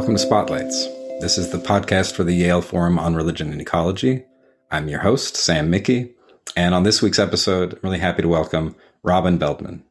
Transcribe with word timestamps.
welcome 0.00 0.16
to 0.16 0.22
Spotlights. 0.22 0.86
This 1.20 1.36
is 1.36 1.50
the 1.50 1.58
podcast 1.58 2.14
for 2.14 2.24
the 2.24 2.32
Yale 2.32 2.62
Forum 2.62 2.98
on 2.98 3.14
Religion 3.14 3.52
and 3.52 3.60
Ecology. 3.60 4.24
I'm 4.70 4.88
your 4.88 5.00
host, 5.00 5.36
Sam 5.36 5.68
Mickey, 5.68 6.14
and 6.56 6.74
on 6.74 6.84
this 6.84 7.02
week's 7.02 7.18
episode, 7.18 7.74
I'm 7.74 7.80
really 7.82 7.98
happy 7.98 8.22
to 8.22 8.28
welcome 8.28 8.74
Robin 9.02 9.38
Veldman. 9.38 9.82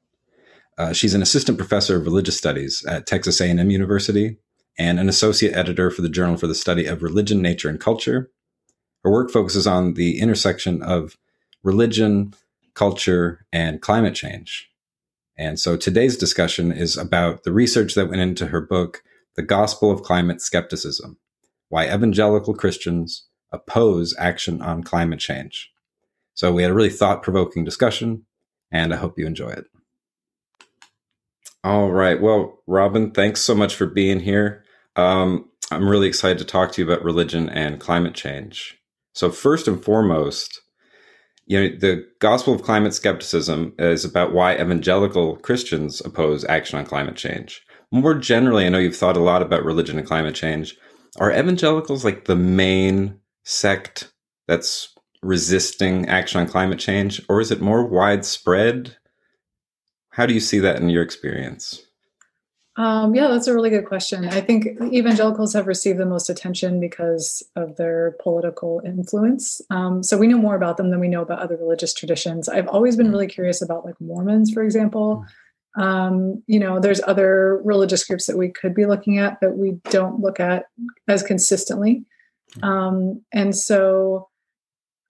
Uh, 0.80 0.94
she's 0.94 1.14
an 1.14 1.22
assistant 1.22 1.60
professor 1.60 1.96
of 1.98 2.06
religious 2.06 2.36
studies 2.36 2.84
at 2.88 3.06
Texas 3.06 3.40
A&M 3.40 3.70
University 3.70 4.38
and 4.80 5.00
an 5.00 5.10
associate 5.10 5.56
editor 5.56 5.92
for 5.92 6.02
the 6.02 6.10
Journal 6.10 6.38
for 6.38 6.48
the 6.48 6.56
Study 6.56 6.88
of 6.88 7.04
Religion, 7.04 7.40
Nature, 7.40 7.70
and 7.70 7.80
Culture. 7.80 8.32
Her 9.04 9.12
work 9.12 9.30
focuses 9.30 9.68
on 9.68 9.94
the 9.94 10.20
intersection 10.20 10.82
of 10.82 11.18
religion, 11.62 12.34
culture, 12.74 13.46
and 13.54 13.80
climate 13.80 14.16
change. 14.16 14.72
And 15.38 15.60
so 15.60 15.78
today's 15.78 16.18
discussion 16.18 16.72
is 16.72 16.98
about 16.98 17.44
the 17.44 17.54
research 17.54 17.94
that 17.94 18.10
went 18.10 18.22
into 18.22 18.48
her 18.48 18.60
book, 18.60 19.04
The 19.40 19.44
Gospel 19.44 19.90
of 19.90 20.04
Climate 20.04 20.42
Skepticism 20.42 21.18
Why 21.70 21.86
Evangelical 21.86 22.54
Christians 22.54 23.30
Oppose 23.54 24.14
Action 24.20 24.62
on 24.62 24.84
Climate 24.84 25.22
Change. 25.22 25.72
So 26.34 26.52
we 26.52 26.64
had 26.64 26.72
a 26.72 26.74
really 26.74 26.90
thought 26.90 27.24
provoking 27.24 27.64
discussion, 27.64 28.26
and 28.70 28.94
I 28.94 28.98
hope 28.98 29.18
you 29.18 29.26
enjoy 29.26 29.52
it. 29.52 29.64
All 31.64 31.90
right. 31.90 32.22
Well, 32.22 32.62
Robin, 32.68 33.12
thanks 33.12 33.40
so 33.40 33.56
much 33.56 33.76
for 33.76 33.86
being 33.86 34.20
here. 34.20 34.66
Um, 34.98 35.50
I'm 35.72 35.88
really 35.88 36.10
excited 36.10 36.40
to 36.40 36.44
talk 36.44 36.74
to 36.74 36.82
you 36.82 36.92
about 36.92 37.06
religion 37.06 37.48
and 37.48 37.80
climate 37.80 38.16
change. 38.16 38.78
So, 39.14 39.32
first 39.32 39.70
and 39.70 39.82
foremost, 39.82 40.60
you 41.46 41.62
know, 41.62 41.78
the 41.80 42.06
Gospel 42.20 42.56
of 42.56 42.64
Climate 42.64 42.94
Skepticism 42.94 43.74
is 43.80 44.04
about 44.04 44.34
why 44.34 44.56
evangelical 44.56 45.38
Christians 45.38 46.02
oppose 46.02 46.44
action 46.44 46.78
on 46.78 46.86
climate 46.86 47.16
change. 47.16 47.62
More 47.92 48.14
generally, 48.14 48.66
I 48.66 48.70
know 48.70 48.78
you've 48.78 48.96
thought 48.96 49.18
a 49.18 49.22
lot 49.22 49.42
about 49.42 49.66
religion 49.66 49.98
and 49.98 50.08
climate 50.08 50.36
change. 50.36 50.78
Are 51.18 51.32
evangelicals 51.32 52.06
like 52.06 52.26
the 52.26 52.36
main 52.36 53.20
sect 53.44 54.12
that's 54.48 54.96
resisting 55.22 56.08
action 56.08 56.40
on 56.40 56.48
climate 56.48 56.80
change, 56.80 57.22
or 57.28 57.42
is 57.42 57.52
it 57.52 57.62
more 57.62 57.86
widespread? 57.86 58.96
How 60.12 60.26
do 60.26 60.34
you 60.34 60.40
see 60.40 60.60
that 60.60 60.78
in 60.78 60.90
your 60.90 61.04
experience? 61.04 61.82
Um, 62.76 63.14
yeah, 63.14 63.28
that's 63.28 63.48
a 63.48 63.54
really 63.54 63.70
good 63.70 63.86
question. 63.86 64.26
I 64.30 64.40
think 64.40 64.68
evangelicals 64.82 65.54
have 65.54 65.68
received 65.68 66.00
the 66.00 66.06
most 66.06 66.30
attention 66.30 66.80
because 66.80 67.44
of 67.58 67.76
their 67.76 68.16
political 68.22 68.82
influence. 68.86 69.62
Um, 69.70 70.02
so 70.02 70.18
we 70.18 70.28
know 70.28 70.38
more 70.38 70.56
about 70.56 70.78
them 70.78 70.90
than 70.90 71.02
we 71.02 71.10
know 71.10 71.22
about 71.22 71.40
other 71.40 71.58
religious 71.58 71.94
traditions. 71.94 72.48
I've 72.48 72.70
always 72.70 72.96
been 72.96 73.12
really 73.12 73.28
curious 73.28 73.62
about 73.62 73.84
like 73.84 74.00
Mormons, 74.00 74.52
for 74.54 74.64
example. 74.64 75.26
Um, 75.78 76.44
you 76.48 76.60
know, 76.60 76.80
there's 76.80 77.02
other 77.06 77.62
religious 77.64 78.04
groups 78.04 78.26
that 78.26 78.38
we 78.38 78.50
could 78.50 78.74
be 78.74 78.86
looking 78.86 79.20
at 79.20 79.40
that 79.42 79.58
we 79.58 79.80
don't 79.90 80.20
look 80.20 80.40
at 80.40 80.66
as 81.08 81.24
consistently. 81.24 82.06
Um, 82.64 83.22
and 83.32 83.56
so 83.56 84.30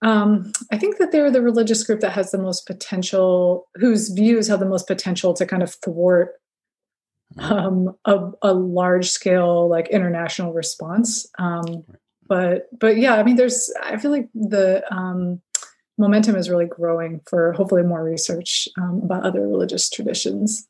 um, 0.02 0.52
I 0.70 0.78
think 0.78 0.98
that 0.98 1.12
they're 1.12 1.30
the 1.30 1.42
religious 1.42 1.84
group 1.84 2.00
that 2.00 2.12
has 2.12 2.30
the 2.30 2.38
most 2.38 2.66
potential, 2.66 3.68
whose 3.74 4.08
views 4.08 4.48
have 4.48 4.60
the 4.60 4.66
most 4.66 4.86
potential 4.86 5.34
to 5.34 5.46
kind 5.46 5.62
of 5.62 5.74
thwart 5.74 6.34
um, 7.38 7.94
a, 8.04 8.30
a, 8.42 8.52
large 8.52 9.10
scale, 9.10 9.68
like 9.68 9.88
international 9.88 10.52
response. 10.52 11.26
Um, 11.38 11.84
but 12.26 12.68
but 12.78 12.96
yeah, 12.96 13.14
I 13.16 13.22
mean, 13.22 13.36
there's 13.36 13.72
I 13.82 13.98
feel 13.98 14.10
like 14.10 14.28
the 14.34 14.82
um, 14.92 15.40
momentum 15.98 16.36
is 16.36 16.48
really 16.50 16.66
growing 16.66 17.20
for 17.28 17.52
hopefully 17.52 17.82
more 17.82 18.02
research 18.02 18.68
um, 18.78 19.00
about 19.04 19.24
other 19.24 19.46
religious 19.46 19.88
traditions. 19.90 20.66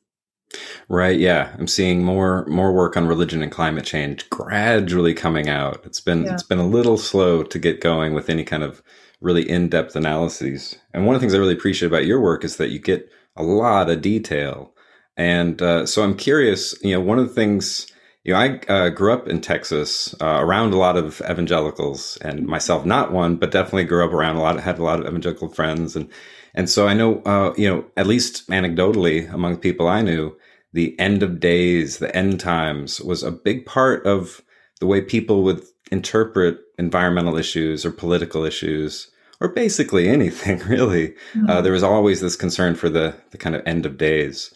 Right. 0.88 1.18
Yeah, 1.18 1.54
I'm 1.58 1.68
seeing 1.68 2.02
more 2.02 2.44
more 2.46 2.72
work 2.72 2.96
on 2.96 3.06
religion 3.06 3.42
and 3.42 3.52
climate 3.52 3.84
change 3.84 4.28
gradually 4.30 5.14
coming 5.14 5.48
out. 5.48 5.81
It's 5.84 6.00
been 6.00 6.25
yeah. 6.25 6.34
it's 6.34 6.42
been 6.42 6.58
a 6.58 6.66
little 6.66 6.98
slow 6.98 7.44
to 7.44 7.58
get 7.58 7.81
going 7.81 8.14
with 8.14 8.28
any 8.28 8.42
kind 8.42 8.64
of 8.64 8.82
really 9.20 9.48
in-depth 9.48 9.94
analyses. 9.94 10.76
And 10.92 11.06
one 11.06 11.14
of 11.14 11.20
the 11.20 11.25
things 11.25 11.34
I 11.34 11.38
really 11.38 11.54
appreciate 11.54 11.88
about 11.88 12.06
your 12.06 12.20
work 12.20 12.42
is 12.42 12.56
that 12.56 12.70
you 12.70 12.78
get 12.78 13.08
a 13.37 13.42
lot 13.42 13.91
of 13.91 14.00
detail. 14.00 14.75
And 15.16 15.60
uh, 15.62 15.87
so 15.87 16.02
I'm 16.02 16.16
curious. 16.16 16.75
You 16.82 16.92
know, 16.92 17.00
one 17.00 17.19
of 17.19 17.28
the 17.28 17.34
things 17.34 17.87
you 18.25 18.34
know, 18.34 18.38
I 18.38 18.60
uh, 18.69 18.88
grew 18.91 19.12
up 19.12 19.28
in 19.28 19.41
Texas 19.41 20.14
uh, 20.20 20.38
around 20.41 20.75
a 20.75 20.78
lot 20.78 20.97
of 20.97 21.22
evangelicals, 21.28 22.19
and 22.19 22.47
myself 22.47 22.84
not 22.84 23.12
one, 23.12 23.36
but 23.36 23.50
definitely 23.50 23.84
grew 23.84 24.04
up 24.04 24.12
around 24.12 24.36
a 24.36 24.42
lot. 24.42 24.60
Had 24.60 24.78
a 24.78 24.84
lot 24.84 25.00
of 25.00 25.06
evangelical 25.06 25.48
friends, 25.48 25.97
and 25.97 26.10
and 26.54 26.69
so 26.69 26.86
I 26.86 26.94
know, 26.94 27.22
uh, 27.22 27.54
you 27.56 27.69
know, 27.69 27.84
at 27.97 28.06
least 28.06 28.48
anecdotally 28.48 29.32
among 29.32 29.58
people 29.58 29.88
I 29.88 30.03
knew, 30.03 30.36
the 30.72 30.98
end 30.98 31.22
of 31.22 31.41
days, 31.41 31.98
the 31.98 32.14
end 32.14 32.41
times 32.41 33.00
was 33.00 33.22
a 33.22 33.31
big 33.31 33.66
part 33.66 34.06
of 34.06 34.42
the 34.81 34.87
way 34.87 35.00
people 35.00 35.42
would 35.44 35.62
interpret 35.91 36.58
environmental 36.78 37.37
issues 37.37 37.84
or 37.84 37.91
political 37.91 38.44
issues 38.44 39.10
or 39.41 39.48
basically 39.48 40.08
anything 40.19 40.58
really. 40.60 41.08
Mm-hmm. 41.34 41.50
Uh, 41.50 41.60
there 41.62 41.72
was 41.72 41.82
always 41.82 42.20
this 42.20 42.37
concern 42.37 42.75
for 42.75 42.88
the, 42.88 43.14
the 43.31 43.38
kind 43.38 43.54
of 43.54 43.62
end 43.66 43.87
of 43.87 43.98
days. 43.98 44.52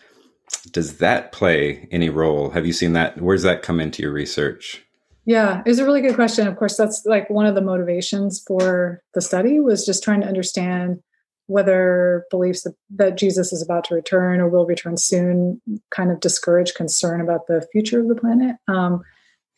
Does 0.70 0.98
that 0.98 1.32
play 1.32 1.88
any 1.90 2.10
role? 2.10 2.50
Have 2.50 2.66
you 2.66 2.72
seen 2.72 2.92
that? 2.94 3.20
Where 3.20 3.36
does 3.36 3.42
that 3.44 3.62
come 3.62 3.80
into 3.80 4.02
your 4.02 4.12
research? 4.12 4.82
Yeah, 5.26 5.62
it's 5.64 5.78
a 5.78 5.84
really 5.84 6.02
good 6.02 6.14
question. 6.14 6.46
Of 6.46 6.56
course, 6.56 6.76
that's 6.76 7.04
like 7.06 7.30
one 7.30 7.46
of 7.46 7.54
the 7.54 7.62
motivations 7.62 8.42
for 8.46 9.02
the 9.14 9.22
study 9.22 9.58
was 9.58 9.86
just 9.86 10.02
trying 10.02 10.20
to 10.20 10.26
understand 10.26 11.00
whether 11.46 12.24
beliefs 12.30 12.62
that, 12.62 12.74
that 12.90 13.16
Jesus 13.16 13.52
is 13.52 13.62
about 13.62 13.84
to 13.84 13.94
return 13.94 14.40
or 14.40 14.48
will 14.48 14.66
return 14.66 14.96
soon 14.96 15.60
kind 15.90 16.10
of 16.10 16.20
discourage 16.20 16.74
concern 16.74 17.20
about 17.20 17.46
the 17.46 17.66
future 17.72 18.00
of 18.00 18.08
the 18.08 18.14
planet. 18.14 18.56
Um, 18.68 19.02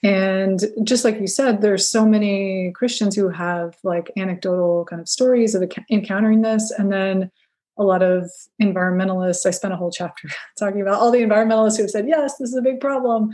and 0.02 0.60
just 0.84 1.04
like 1.04 1.20
you 1.20 1.26
said, 1.26 1.60
there's 1.62 1.88
so 1.88 2.06
many 2.06 2.72
Christians 2.72 3.16
who 3.16 3.28
have 3.28 3.76
like 3.82 4.10
anecdotal 4.16 4.84
kind 4.84 5.00
of 5.00 5.08
stories 5.08 5.54
of 5.54 5.68
encountering 5.90 6.42
this. 6.42 6.70
And 6.70 6.92
then 6.92 7.30
a 7.78 7.84
lot 7.84 8.02
of 8.02 8.30
environmentalists, 8.60 9.46
I 9.46 9.50
spent 9.50 9.74
a 9.74 9.76
whole 9.76 9.90
chapter 9.90 10.28
talking 10.58 10.80
about 10.80 10.94
all 10.94 11.10
the 11.10 11.22
environmentalists 11.22 11.76
who 11.76 11.82
have 11.82 11.90
said, 11.90 12.08
yes, 12.08 12.36
this 12.38 12.50
is 12.50 12.56
a 12.56 12.62
big 12.62 12.80
problem. 12.80 13.30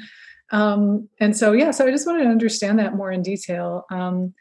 Um, 0.50 1.08
and 1.18 1.36
so, 1.36 1.52
yeah, 1.52 1.70
so 1.70 1.86
I 1.86 1.90
just 1.90 2.06
wanted 2.06 2.24
to 2.24 2.30
understand 2.30 2.78
that 2.78 2.94
more 2.94 3.10
in 3.10 3.22
detail. 3.22 3.86
Um, 3.90 4.34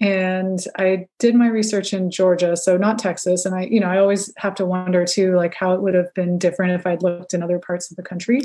and 0.00 0.58
I 0.78 1.06
did 1.18 1.34
my 1.34 1.48
research 1.48 1.92
in 1.92 2.10
Georgia, 2.10 2.56
so 2.56 2.78
not 2.78 2.98
Texas. 2.98 3.44
And 3.44 3.54
I, 3.54 3.64
you 3.64 3.80
know, 3.80 3.88
I 3.88 3.98
always 3.98 4.32
have 4.38 4.54
to 4.54 4.64
wonder 4.64 5.04
too, 5.04 5.36
like 5.36 5.54
how 5.54 5.74
it 5.74 5.82
would 5.82 5.94
have 5.94 6.12
been 6.14 6.38
different 6.38 6.72
if 6.72 6.86
I'd 6.86 7.02
looked 7.02 7.34
in 7.34 7.42
other 7.42 7.58
parts 7.58 7.90
of 7.90 7.98
the 7.98 8.02
country. 8.02 8.40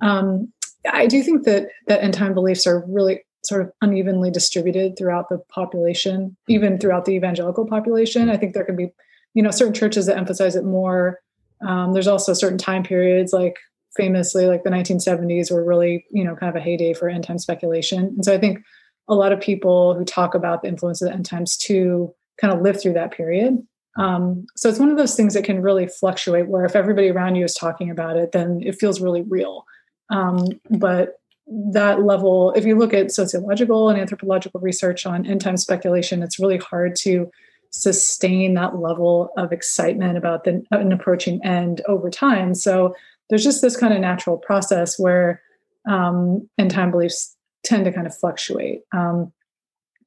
Um, 0.00 0.52
I 0.90 1.06
do 1.06 1.22
think 1.22 1.44
that 1.44 1.68
that 1.88 2.02
end 2.02 2.14
time 2.14 2.34
beliefs 2.34 2.66
are 2.66 2.84
really 2.86 3.24
sort 3.44 3.62
of 3.62 3.72
unevenly 3.82 4.30
distributed 4.30 4.96
throughout 4.96 5.28
the 5.28 5.38
population, 5.48 6.36
even 6.48 6.78
throughout 6.78 7.04
the 7.04 7.12
evangelical 7.12 7.66
population. 7.66 8.30
I 8.30 8.36
think 8.36 8.54
there 8.54 8.64
can 8.64 8.76
be, 8.76 8.92
you 9.34 9.42
know, 9.42 9.50
certain 9.50 9.74
churches 9.74 10.06
that 10.06 10.16
emphasize 10.16 10.56
it 10.56 10.64
more. 10.64 11.20
Um, 11.66 11.92
there's 11.92 12.08
also 12.08 12.32
certain 12.34 12.58
time 12.58 12.82
periods, 12.82 13.32
like 13.32 13.56
famously, 13.96 14.46
like 14.46 14.64
the 14.64 14.70
1970s, 14.70 15.52
were 15.52 15.64
really, 15.64 16.04
you 16.10 16.24
know, 16.24 16.34
kind 16.34 16.50
of 16.50 16.56
a 16.56 16.64
heyday 16.64 16.92
for 16.94 17.08
end 17.08 17.24
time 17.24 17.38
speculation. 17.38 18.00
And 18.00 18.24
so 18.24 18.34
I 18.34 18.38
think 18.38 18.62
a 19.08 19.14
lot 19.14 19.32
of 19.32 19.40
people 19.40 19.94
who 19.94 20.04
talk 20.04 20.34
about 20.34 20.62
the 20.62 20.68
influence 20.68 21.02
of 21.02 21.08
the 21.08 21.14
end 21.14 21.26
times 21.26 21.56
too 21.56 22.14
kind 22.40 22.52
of 22.52 22.62
live 22.62 22.80
through 22.80 22.94
that 22.94 23.12
period. 23.12 23.58
Um, 23.98 24.46
so 24.56 24.68
it's 24.68 24.78
one 24.78 24.88
of 24.88 24.96
those 24.96 25.14
things 25.14 25.34
that 25.34 25.44
can 25.44 25.60
really 25.60 25.86
fluctuate 25.86 26.48
where 26.48 26.64
if 26.64 26.74
everybody 26.74 27.10
around 27.10 27.36
you 27.36 27.44
is 27.44 27.54
talking 27.54 27.90
about 27.90 28.16
it, 28.16 28.32
then 28.32 28.60
it 28.64 28.80
feels 28.80 29.00
really 29.00 29.22
real. 29.22 29.66
Um, 30.10 30.46
but 30.70 31.16
that 31.46 32.02
level, 32.02 32.52
if 32.52 32.64
you 32.64 32.78
look 32.78 32.94
at 32.94 33.12
sociological 33.12 33.90
and 33.90 34.00
anthropological 34.00 34.60
research 34.60 35.04
on 35.04 35.26
end 35.26 35.40
time 35.40 35.56
speculation, 35.56 36.22
it's 36.22 36.38
really 36.38 36.58
hard 36.58 36.96
to 36.96 37.30
sustain 37.72 38.54
that 38.54 38.78
level 38.78 39.32
of 39.36 39.52
excitement 39.52 40.16
about 40.16 40.44
the, 40.44 40.64
an 40.70 40.92
approaching 40.92 41.44
end 41.44 41.80
over 41.88 42.10
time. 42.10 42.54
So 42.54 42.94
there's 43.28 43.44
just 43.44 43.62
this 43.62 43.76
kind 43.76 43.94
of 43.94 44.00
natural 44.00 44.36
process 44.36 44.98
where 44.98 45.42
um, 45.88 46.48
end 46.58 46.70
time 46.70 46.90
beliefs 46.90 47.34
tend 47.64 47.84
to 47.86 47.92
kind 47.92 48.06
of 48.06 48.16
fluctuate. 48.16 48.82
Um, 48.92 49.32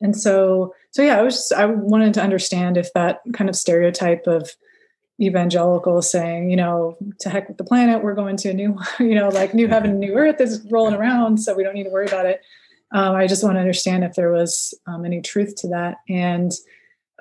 and 0.02 0.16
so, 0.16 0.76
so 0.92 1.02
yeah, 1.02 1.18
I 1.18 1.22
was 1.22 1.36
just, 1.36 1.54
I 1.54 1.66
wanted 1.66 2.14
to 2.16 2.22
understand 2.22 2.78
if 2.78 2.94
that 2.94 3.22
kind 3.34 3.50
of 3.50 3.56
stereotype 3.56 4.28
of 4.28 4.52
evangelical 5.20 6.02
saying, 6.02 6.50
you 6.50 6.58
know, 6.58 6.98
to 7.22 7.30
heck 7.30 7.48
with 7.48 7.58
the 7.58 7.64
planet, 7.64 8.04
we're 8.04 8.14
going 8.14 8.38
to 8.38 8.50
a 8.50 8.54
new, 8.54 8.78
you 9.00 9.16
know, 9.16 9.30
like 9.30 9.54
new 9.54 9.68
heaven, 9.68 10.00
new 10.00 10.14
earth 10.14 10.40
is 10.40 10.66
rolling 10.70 10.94
around, 10.94 11.38
so 11.38 11.56
we 11.56 11.64
don't 11.64 11.74
need 11.74 11.86
to 11.86 11.90
worry 11.90 12.08
about 12.08 12.26
it. 12.26 12.42
Um, 12.92 13.16
I 13.16 13.26
just 13.26 13.44
want 13.44 13.56
to 13.56 13.60
understand 13.60 14.04
if 14.04 14.14
there 14.14 14.32
was 14.32 14.74
um, 14.86 15.06
any 15.06 15.22
truth 15.22 15.56
to 15.58 15.68
that. 15.70 15.98
And 16.08 16.52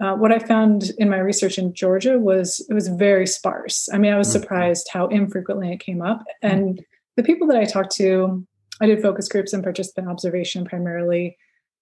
uh, 0.00 0.14
what 0.14 0.32
I 0.32 0.38
found 0.38 0.90
in 0.98 1.08
my 1.08 1.18
research 1.18 1.56
in 1.56 1.72
Georgia 1.72 2.18
was 2.18 2.64
it 2.68 2.74
was 2.74 2.88
very 2.88 3.26
sparse. 3.26 3.88
I 3.92 3.98
mean, 3.98 4.12
I 4.12 4.18
was 4.18 4.28
mm-hmm. 4.28 4.40
surprised 4.40 4.88
how 4.92 5.06
infrequently 5.06 5.72
it 5.72 5.80
came 5.80 6.02
up. 6.02 6.24
And 6.42 6.84
the 7.16 7.22
people 7.22 7.46
that 7.48 7.56
I 7.56 7.64
talked 7.64 7.94
to, 7.96 8.44
I 8.80 8.86
did 8.86 9.02
focus 9.02 9.28
groups 9.28 9.52
and 9.52 9.62
participant 9.62 10.08
observation 10.08 10.64
primarily, 10.64 11.36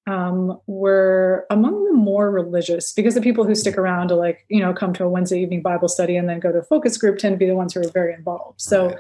um, 0.07 0.61
were 0.67 1.47
among 1.49 1.85
the 1.85 1.93
more 1.93 2.31
religious 2.31 2.93
because 2.93 3.15
the 3.15 3.21
people 3.21 3.45
who 3.45 3.55
stick 3.55 3.79
around 3.79 4.09
to 4.09 4.17
like, 4.17 4.45
you 4.49 4.61
know, 4.61 4.75
come 4.75 4.93
to 4.95 5.05
a 5.05 5.09
Wednesday 5.09 5.41
evening 5.41 5.63
Bible 5.63 5.89
study 5.89 6.17
and 6.17 6.29
then 6.29 6.41
go 6.41 6.53
to 6.53 6.59
a 6.59 6.65
focus 6.65 6.99
group 6.99 7.19
tend 7.19 7.35
to 7.35 7.39
be 7.39 7.47
the 7.47 7.55
ones 7.55 7.73
who 7.73 7.81
are 7.81 7.89
very 7.91 8.13
involved. 8.13 8.61
So 8.61 8.89
right. 8.89 8.99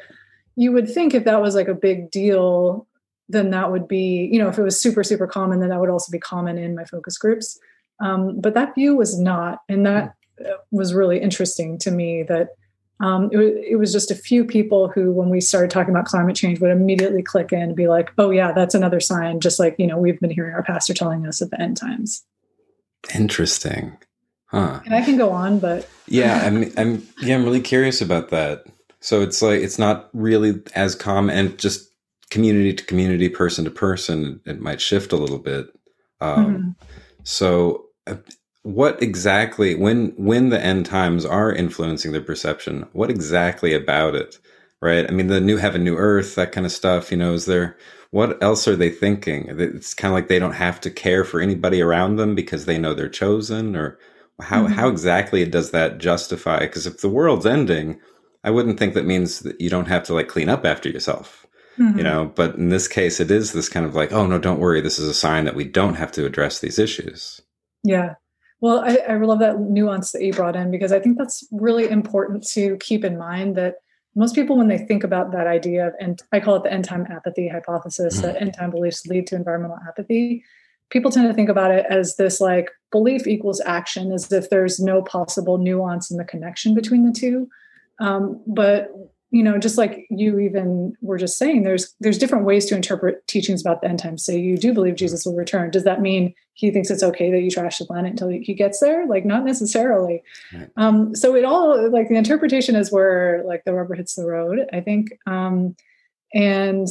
you 0.56 0.72
would 0.72 0.88
think 0.88 1.12
if 1.12 1.24
that 1.24 1.42
was 1.42 1.54
like 1.54 1.68
a 1.68 1.74
big 1.74 2.10
deal, 2.10 2.86
then 3.28 3.50
that 3.50 3.70
would 3.70 3.88
be, 3.88 4.28
you 4.32 4.38
know, 4.38 4.48
if 4.48 4.58
it 4.58 4.62
was 4.62 4.80
super, 4.80 5.02
super 5.02 5.26
common, 5.26 5.60
then 5.60 5.70
that 5.70 5.80
would 5.80 5.90
also 5.90 6.10
be 6.10 6.18
common 6.18 6.56
in 6.56 6.74
my 6.74 6.84
focus 6.84 7.18
groups. 7.18 7.58
Um, 8.00 8.40
but 8.40 8.54
that 8.54 8.74
view 8.74 8.96
was 8.96 9.18
not. 9.18 9.60
And 9.68 9.86
that 9.86 10.14
uh, 10.40 10.54
was 10.70 10.94
really 10.94 11.20
interesting 11.20 11.78
to 11.78 11.90
me 11.90 12.22
that 12.24 12.48
um, 13.00 13.30
it, 13.32 13.38
it, 13.70 13.76
was 13.76 13.92
just 13.92 14.10
a 14.10 14.14
few 14.14 14.44
people 14.44 14.88
who, 14.88 15.12
when 15.12 15.28
we 15.28 15.40
started 15.40 15.70
talking 15.70 15.92
about 15.92 16.04
climate 16.06 16.36
change, 16.36 16.60
would 16.60 16.70
immediately 16.70 17.22
click 17.22 17.52
in 17.52 17.60
and 17.60 17.76
be 17.76 17.88
like, 17.88 18.12
oh, 18.16 18.30
yeah, 18.30 18.52
that's 18.52 18.76
another 18.76 19.00
sign, 19.00 19.40
just 19.40 19.58
like, 19.58 19.74
you 19.78 19.88
know, 19.88 19.98
we've 19.98 20.20
been 20.20 20.30
hearing 20.30 20.54
our 20.54 20.62
pastor 20.62 20.94
telling 20.94 21.26
us 21.26 21.42
at 21.42 21.50
the 21.50 21.60
end 21.60 21.76
times. 21.76 22.24
Interesting. 23.12 23.98
Huh. 24.46 24.80
And 24.84 24.94
I 24.94 25.02
can 25.02 25.16
go 25.16 25.30
on, 25.30 25.58
but 25.58 25.88
yeah, 26.06 26.42
I'm, 26.44 26.72
I'm, 26.76 27.08
yeah, 27.20 27.34
I'm 27.34 27.44
really 27.44 27.60
curious 27.60 28.00
about 28.00 28.30
that. 28.30 28.64
So 29.00 29.20
it's 29.20 29.42
like, 29.42 29.60
it's 29.60 29.80
not 29.80 30.08
really 30.12 30.62
as 30.76 30.94
common 30.94 31.36
and 31.36 31.58
just 31.58 31.90
community 32.30 32.72
to 32.72 32.84
community, 32.84 33.28
person 33.28 33.64
to 33.64 33.70
person, 33.70 34.40
it 34.46 34.60
might 34.60 34.80
shift 34.80 35.12
a 35.12 35.16
little 35.16 35.38
bit. 35.38 35.66
Um, 36.20 36.46
mm-hmm. 36.46 36.70
So, 37.24 37.86
uh, 38.06 38.16
what 38.62 39.02
exactly 39.02 39.74
when 39.74 40.12
when 40.16 40.50
the 40.50 40.64
end 40.64 40.86
times 40.86 41.24
are 41.24 41.52
influencing 41.52 42.12
their 42.12 42.20
perception? 42.20 42.86
What 42.92 43.10
exactly 43.10 43.74
about 43.74 44.14
it? 44.14 44.38
Right? 44.80 45.08
I 45.08 45.12
mean, 45.12 45.28
the 45.28 45.40
new 45.40 45.56
heaven, 45.56 45.84
new 45.84 45.96
earth, 45.96 46.34
that 46.34 46.52
kind 46.52 46.66
of 46.66 46.72
stuff. 46.72 47.10
You 47.10 47.16
know, 47.18 47.34
is 47.34 47.46
there 47.46 47.76
what 48.10 48.42
else 48.42 48.68
are 48.68 48.76
they 48.76 48.90
thinking? 48.90 49.46
It's 49.48 49.94
kind 49.94 50.12
of 50.12 50.14
like 50.14 50.28
they 50.28 50.38
don't 50.38 50.52
have 50.52 50.80
to 50.82 50.90
care 50.90 51.24
for 51.24 51.40
anybody 51.40 51.80
around 51.80 52.16
them 52.16 52.34
because 52.34 52.66
they 52.66 52.78
know 52.78 52.94
they're 52.94 53.08
chosen, 53.08 53.76
or 53.76 53.98
how 54.40 54.64
mm-hmm. 54.64 54.74
how 54.74 54.88
exactly 54.88 55.44
does 55.46 55.70
that 55.72 55.98
justify? 55.98 56.60
Because 56.60 56.86
if 56.86 57.00
the 57.00 57.08
world's 57.08 57.46
ending, 57.46 58.00
I 58.44 58.50
wouldn't 58.50 58.78
think 58.78 58.94
that 58.94 59.06
means 59.06 59.40
that 59.40 59.60
you 59.60 59.70
don't 59.70 59.88
have 59.88 60.04
to 60.04 60.14
like 60.14 60.28
clean 60.28 60.48
up 60.48 60.64
after 60.64 60.88
yourself 60.88 61.41
Mm-hmm. 61.78 61.98
You 61.98 62.04
know, 62.04 62.32
but 62.34 62.56
in 62.56 62.68
this 62.68 62.86
case, 62.86 63.18
it 63.18 63.30
is 63.30 63.52
this 63.52 63.68
kind 63.68 63.86
of 63.86 63.94
like, 63.94 64.12
oh 64.12 64.26
no, 64.26 64.38
don't 64.38 64.60
worry. 64.60 64.80
This 64.80 64.98
is 64.98 65.08
a 65.08 65.14
sign 65.14 65.44
that 65.44 65.54
we 65.54 65.64
don't 65.64 65.94
have 65.94 66.12
to 66.12 66.26
address 66.26 66.58
these 66.58 66.78
issues. 66.78 67.40
Yeah. 67.82 68.14
Well, 68.60 68.80
I, 68.80 68.98
I 69.08 69.16
love 69.16 69.40
that 69.40 69.58
nuance 69.58 70.12
that 70.12 70.22
you 70.22 70.32
brought 70.32 70.54
in 70.54 70.70
because 70.70 70.92
I 70.92 71.00
think 71.00 71.18
that's 71.18 71.46
really 71.50 71.88
important 71.88 72.46
to 72.50 72.76
keep 72.76 73.04
in 73.04 73.18
mind 73.18 73.56
that 73.56 73.76
most 74.14 74.34
people, 74.34 74.56
when 74.56 74.68
they 74.68 74.78
think 74.78 75.02
about 75.02 75.32
that 75.32 75.46
idea 75.46 75.88
of, 75.88 75.94
and 75.98 76.22
I 76.30 76.40
call 76.40 76.56
it 76.56 76.62
the 76.62 76.72
end 76.72 76.84
time 76.84 77.06
apathy 77.10 77.48
hypothesis, 77.48 78.18
mm-hmm. 78.18 78.26
that 78.26 78.40
end 78.40 78.54
time 78.54 78.70
beliefs 78.70 79.06
lead 79.06 79.26
to 79.28 79.36
environmental 79.36 79.78
apathy, 79.88 80.44
people 80.90 81.10
tend 81.10 81.26
to 81.26 81.34
think 81.34 81.48
about 81.48 81.70
it 81.70 81.86
as 81.88 82.16
this 82.16 82.40
like 82.40 82.70
belief 82.90 83.26
equals 83.26 83.62
action, 83.64 84.12
as 84.12 84.30
if 84.30 84.50
there's 84.50 84.78
no 84.78 85.02
possible 85.02 85.58
nuance 85.58 86.10
in 86.10 86.18
the 86.18 86.24
connection 86.24 86.74
between 86.74 87.04
the 87.04 87.12
two. 87.12 87.48
Um, 87.98 88.42
but 88.46 88.90
you 89.32 89.42
know 89.42 89.58
just 89.58 89.78
like 89.78 90.06
you 90.10 90.38
even 90.38 90.94
were 91.00 91.16
just 91.16 91.38
saying 91.38 91.62
there's 91.62 91.94
there's 92.00 92.18
different 92.18 92.44
ways 92.44 92.66
to 92.66 92.76
interpret 92.76 93.26
teachings 93.26 93.62
about 93.62 93.80
the 93.80 93.88
end 93.88 93.98
times. 93.98 94.24
Say 94.24 94.38
you 94.38 94.58
do 94.58 94.74
believe 94.74 94.94
jesus 94.94 95.24
will 95.24 95.34
return. 95.34 95.70
Does 95.70 95.84
that 95.84 96.02
mean 96.02 96.34
he 96.52 96.70
thinks 96.70 96.90
it's 96.90 97.02
okay 97.02 97.30
that 97.30 97.40
you 97.40 97.50
trash 97.50 97.78
the 97.78 97.86
planet 97.86 98.10
until 98.10 98.28
he 98.28 98.52
gets 98.52 98.78
there? 98.80 99.06
Like 99.06 99.24
not 99.24 99.44
necessarily. 99.44 100.22
Right. 100.54 100.68
um, 100.76 101.16
so 101.16 101.34
it 101.34 101.44
all 101.44 101.90
like 101.90 102.08
the 102.08 102.16
interpretation 102.16 102.76
is 102.76 102.92
where 102.92 103.42
like 103.46 103.64
the 103.64 103.72
rubber 103.72 103.94
hits 103.94 104.14
the 104.14 104.26
road 104.26 104.60
i 104.72 104.80
think. 104.80 105.08
Um, 105.26 105.74
and 106.34 106.86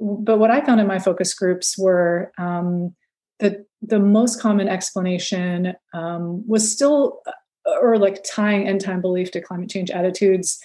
but 0.00 0.38
what 0.38 0.50
i 0.50 0.64
found 0.64 0.80
in 0.80 0.86
my 0.86 0.98
focus 0.98 1.32
groups 1.32 1.78
were 1.78 2.32
um, 2.38 2.94
the 3.38 3.64
the 3.82 4.00
most 4.00 4.40
common 4.40 4.68
explanation 4.68 5.74
um, 5.94 6.46
was 6.48 6.70
still 6.70 7.20
or 7.80 7.98
like 7.98 8.24
tying 8.24 8.66
end 8.66 8.80
time 8.80 9.00
belief 9.00 9.30
to 9.30 9.40
climate 9.40 9.70
change 9.70 9.90
attitudes 9.90 10.60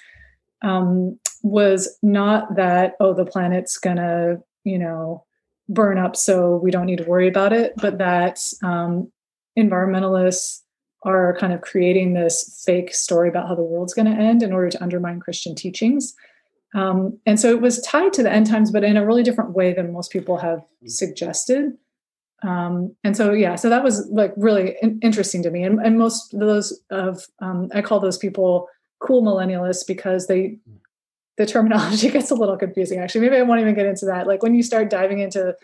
um, 0.61 1.19
was 1.43 1.97
not 2.03 2.55
that 2.55 2.95
oh 2.99 3.13
the 3.13 3.25
planet's 3.25 3.77
gonna 3.77 4.37
you 4.63 4.77
know 4.77 5.23
burn 5.69 5.97
up 5.97 6.15
so 6.15 6.57
we 6.57 6.71
don't 6.71 6.87
need 6.87 6.97
to 6.97 7.03
worry 7.05 7.27
about 7.27 7.53
it 7.53 7.73
but 7.77 7.97
that 7.97 8.39
um, 8.63 9.11
environmentalists 9.57 10.61
are 11.03 11.37
kind 11.37 11.53
of 11.53 11.61
creating 11.61 12.13
this 12.13 12.61
fake 12.65 12.93
story 12.93 13.29
about 13.29 13.47
how 13.47 13.55
the 13.55 13.63
world's 13.63 13.93
going 13.93 14.05
to 14.05 14.21
end 14.21 14.43
in 14.43 14.51
order 14.51 14.69
to 14.69 14.81
undermine 14.83 15.19
christian 15.19 15.55
teachings. 15.55 16.13
Um, 16.75 17.17
and 17.25 17.39
so 17.39 17.49
it 17.49 17.61
was 17.61 17.81
tied 17.81 18.13
to 18.13 18.23
the 18.23 18.31
end 18.31 18.47
times 18.47 18.71
but 18.71 18.83
in 18.83 18.97
a 18.97 19.05
really 19.05 19.23
different 19.23 19.51
way 19.51 19.73
than 19.73 19.93
most 19.93 20.11
people 20.11 20.37
have 20.37 20.61
suggested. 20.85 21.71
Um, 22.43 22.95
and 23.03 23.15
so 23.15 23.31
yeah 23.31 23.55
so 23.55 23.69
that 23.69 23.83
was 23.83 24.07
like 24.11 24.33
really 24.35 24.75
in- 24.81 24.99
interesting 25.01 25.43
to 25.43 25.51
me. 25.51 25.63
And, 25.63 25.79
and 25.79 25.97
most 25.97 26.33
of 26.33 26.39
those 26.41 26.81
of 26.89 27.25
um, 27.39 27.69
i 27.73 27.81
call 27.81 27.99
those 27.99 28.17
people 28.17 28.67
cool 28.99 29.23
millennialists 29.23 29.85
because 29.87 30.27
they 30.27 30.57
the 31.37 31.45
terminology 31.45 32.09
gets 32.11 32.29
a 32.29 32.35
little 32.35 32.57
confusing 32.57 32.99
actually. 32.99 33.21
Maybe 33.21 33.37
i 33.37 33.41
won't 33.41 33.61
even 33.61 33.73
get 33.73 33.85
into 33.85 34.05
that. 34.05 34.27
Like 34.27 34.43
when 34.43 34.53
you 34.53 34.61
start 34.61 34.89
diving 34.89 35.19
into 35.19 35.55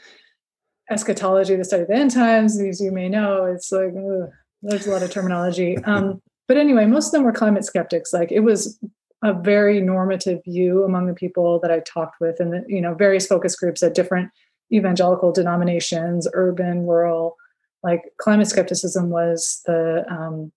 eschatology 0.89 1.55
the 1.55 1.65
study 1.65 1.81
of 1.81 1.87
the 1.87 1.95
end 1.95 2.11
times 2.11 2.59
as 2.59 2.79
you 2.79 2.91
may 2.91 3.09
know 3.09 3.45
it's 3.45 3.71
like 3.71 3.91
ugh, 3.97 4.29
there's 4.61 4.87
a 4.87 4.91
lot 4.91 5.03
of 5.03 5.11
terminology. 5.11 5.77
Um, 5.85 6.21
but 6.47 6.57
anyway 6.57 6.85
most 6.85 7.07
of 7.07 7.11
them 7.11 7.23
were 7.23 7.33
climate 7.33 7.65
skeptics. 7.65 8.13
Like 8.13 8.31
it 8.31 8.41
was 8.41 8.79
a 9.23 9.33
very 9.33 9.81
normative 9.81 10.43
view 10.45 10.83
among 10.83 11.07
the 11.07 11.13
people 11.13 11.59
that 11.61 11.71
i 11.71 11.79
talked 11.79 12.21
with 12.21 12.39
and 12.39 12.53
the 12.53 12.63
you 12.67 12.81
know 12.81 12.93
various 12.93 13.27
focus 13.27 13.55
groups 13.55 13.81
at 13.81 13.95
different 13.95 14.29
evangelical 14.71 15.31
denominations 15.31 16.27
urban 16.33 16.85
rural. 16.85 17.35
Like 17.83 18.03
climate 18.17 18.47
skepticism 18.47 19.09
was 19.09 19.61
the 19.65 20.05
um, 20.09 20.51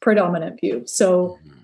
predominant 0.00 0.60
view. 0.60 0.84
So 0.86 1.38
mm-hmm 1.44 1.59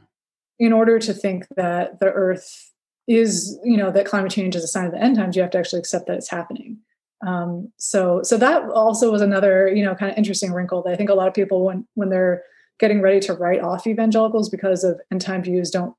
in 0.58 0.72
order 0.72 0.98
to 0.98 1.12
think 1.12 1.46
that 1.56 2.00
the 2.00 2.06
earth 2.06 2.72
is 3.08 3.58
you 3.64 3.76
know 3.76 3.90
that 3.90 4.06
climate 4.06 4.32
change 4.32 4.56
is 4.56 4.64
a 4.64 4.68
sign 4.68 4.86
of 4.86 4.92
the 4.92 5.02
end 5.02 5.16
times 5.16 5.36
you 5.36 5.42
have 5.42 5.50
to 5.50 5.58
actually 5.58 5.78
accept 5.78 6.06
that 6.06 6.16
it's 6.16 6.30
happening. 6.30 6.78
Um, 7.26 7.72
so 7.76 8.22
so 8.22 8.36
that 8.36 8.68
also 8.70 9.10
was 9.10 9.22
another 9.22 9.68
you 9.68 9.84
know 9.84 9.94
kind 9.94 10.12
of 10.12 10.18
interesting 10.18 10.52
wrinkle 10.52 10.82
that 10.82 10.92
i 10.92 10.96
think 10.96 11.08
a 11.08 11.14
lot 11.14 11.28
of 11.28 11.34
people 11.34 11.64
when 11.64 11.86
when 11.94 12.10
they're 12.10 12.42
getting 12.78 13.00
ready 13.00 13.20
to 13.20 13.32
write 13.32 13.62
off 13.62 13.86
evangelicals 13.86 14.50
because 14.50 14.84
of 14.84 15.00
end 15.10 15.22
time 15.22 15.42
views 15.42 15.70
don't 15.70 15.94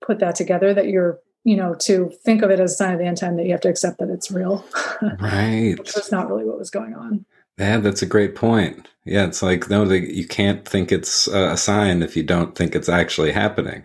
put 0.00 0.20
that 0.20 0.36
together 0.36 0.72
that 0.72 0.86
you're 0.86 1.18
you 1.42 1.56
know 1.56 1.74
to 1.74 2.12
think 2.24 2.42
of 2.42 2.50
it 2.50 2.60
as 2.60 2.72
a 2.72 2.76
sign 2.76 2.92
of 2.92 3.00
the 3.00 3.04
end 3.04 3.16
time 3.16 3.36
that 3.36 3.46
you 3.46 3.50
have 3.50 3.60
to 3.60 3.68
accept 3.68 3.98
that 3.98 4.10
it's 4.10 4.30
real. 4.30 4.64
Right. 5.20 5.76
That's 5.76 6.10
not 6.10 6.28
really 6.28 6.44
what 6.44 6.58
was 6.58 6.70
going 6.70 6.92
on 6.92 7.24
yeah, 7.58 7.78
that's 7.78 8.02
a 8.02 8.06
great 8.06 8.34
point. 8.34 8.88
Yeah, 9.04 9.26
it's 9.26 9.42
like 9.42 9.70
no, 9.70 9.84
they, 9.84 10.00
you 10.00 10.26
can't 10.26 10.68
think 10.68 10.92
it's 10.92 11.26
a 11.28 11.56
sign 11.56 12.02
if 12.02 12.16
you 12.16 12.22
don't 12.22 12.54
think 12.54 12.74
it's 12.74 12.88
actually 12.88 13.32
happening. 13.32 13.84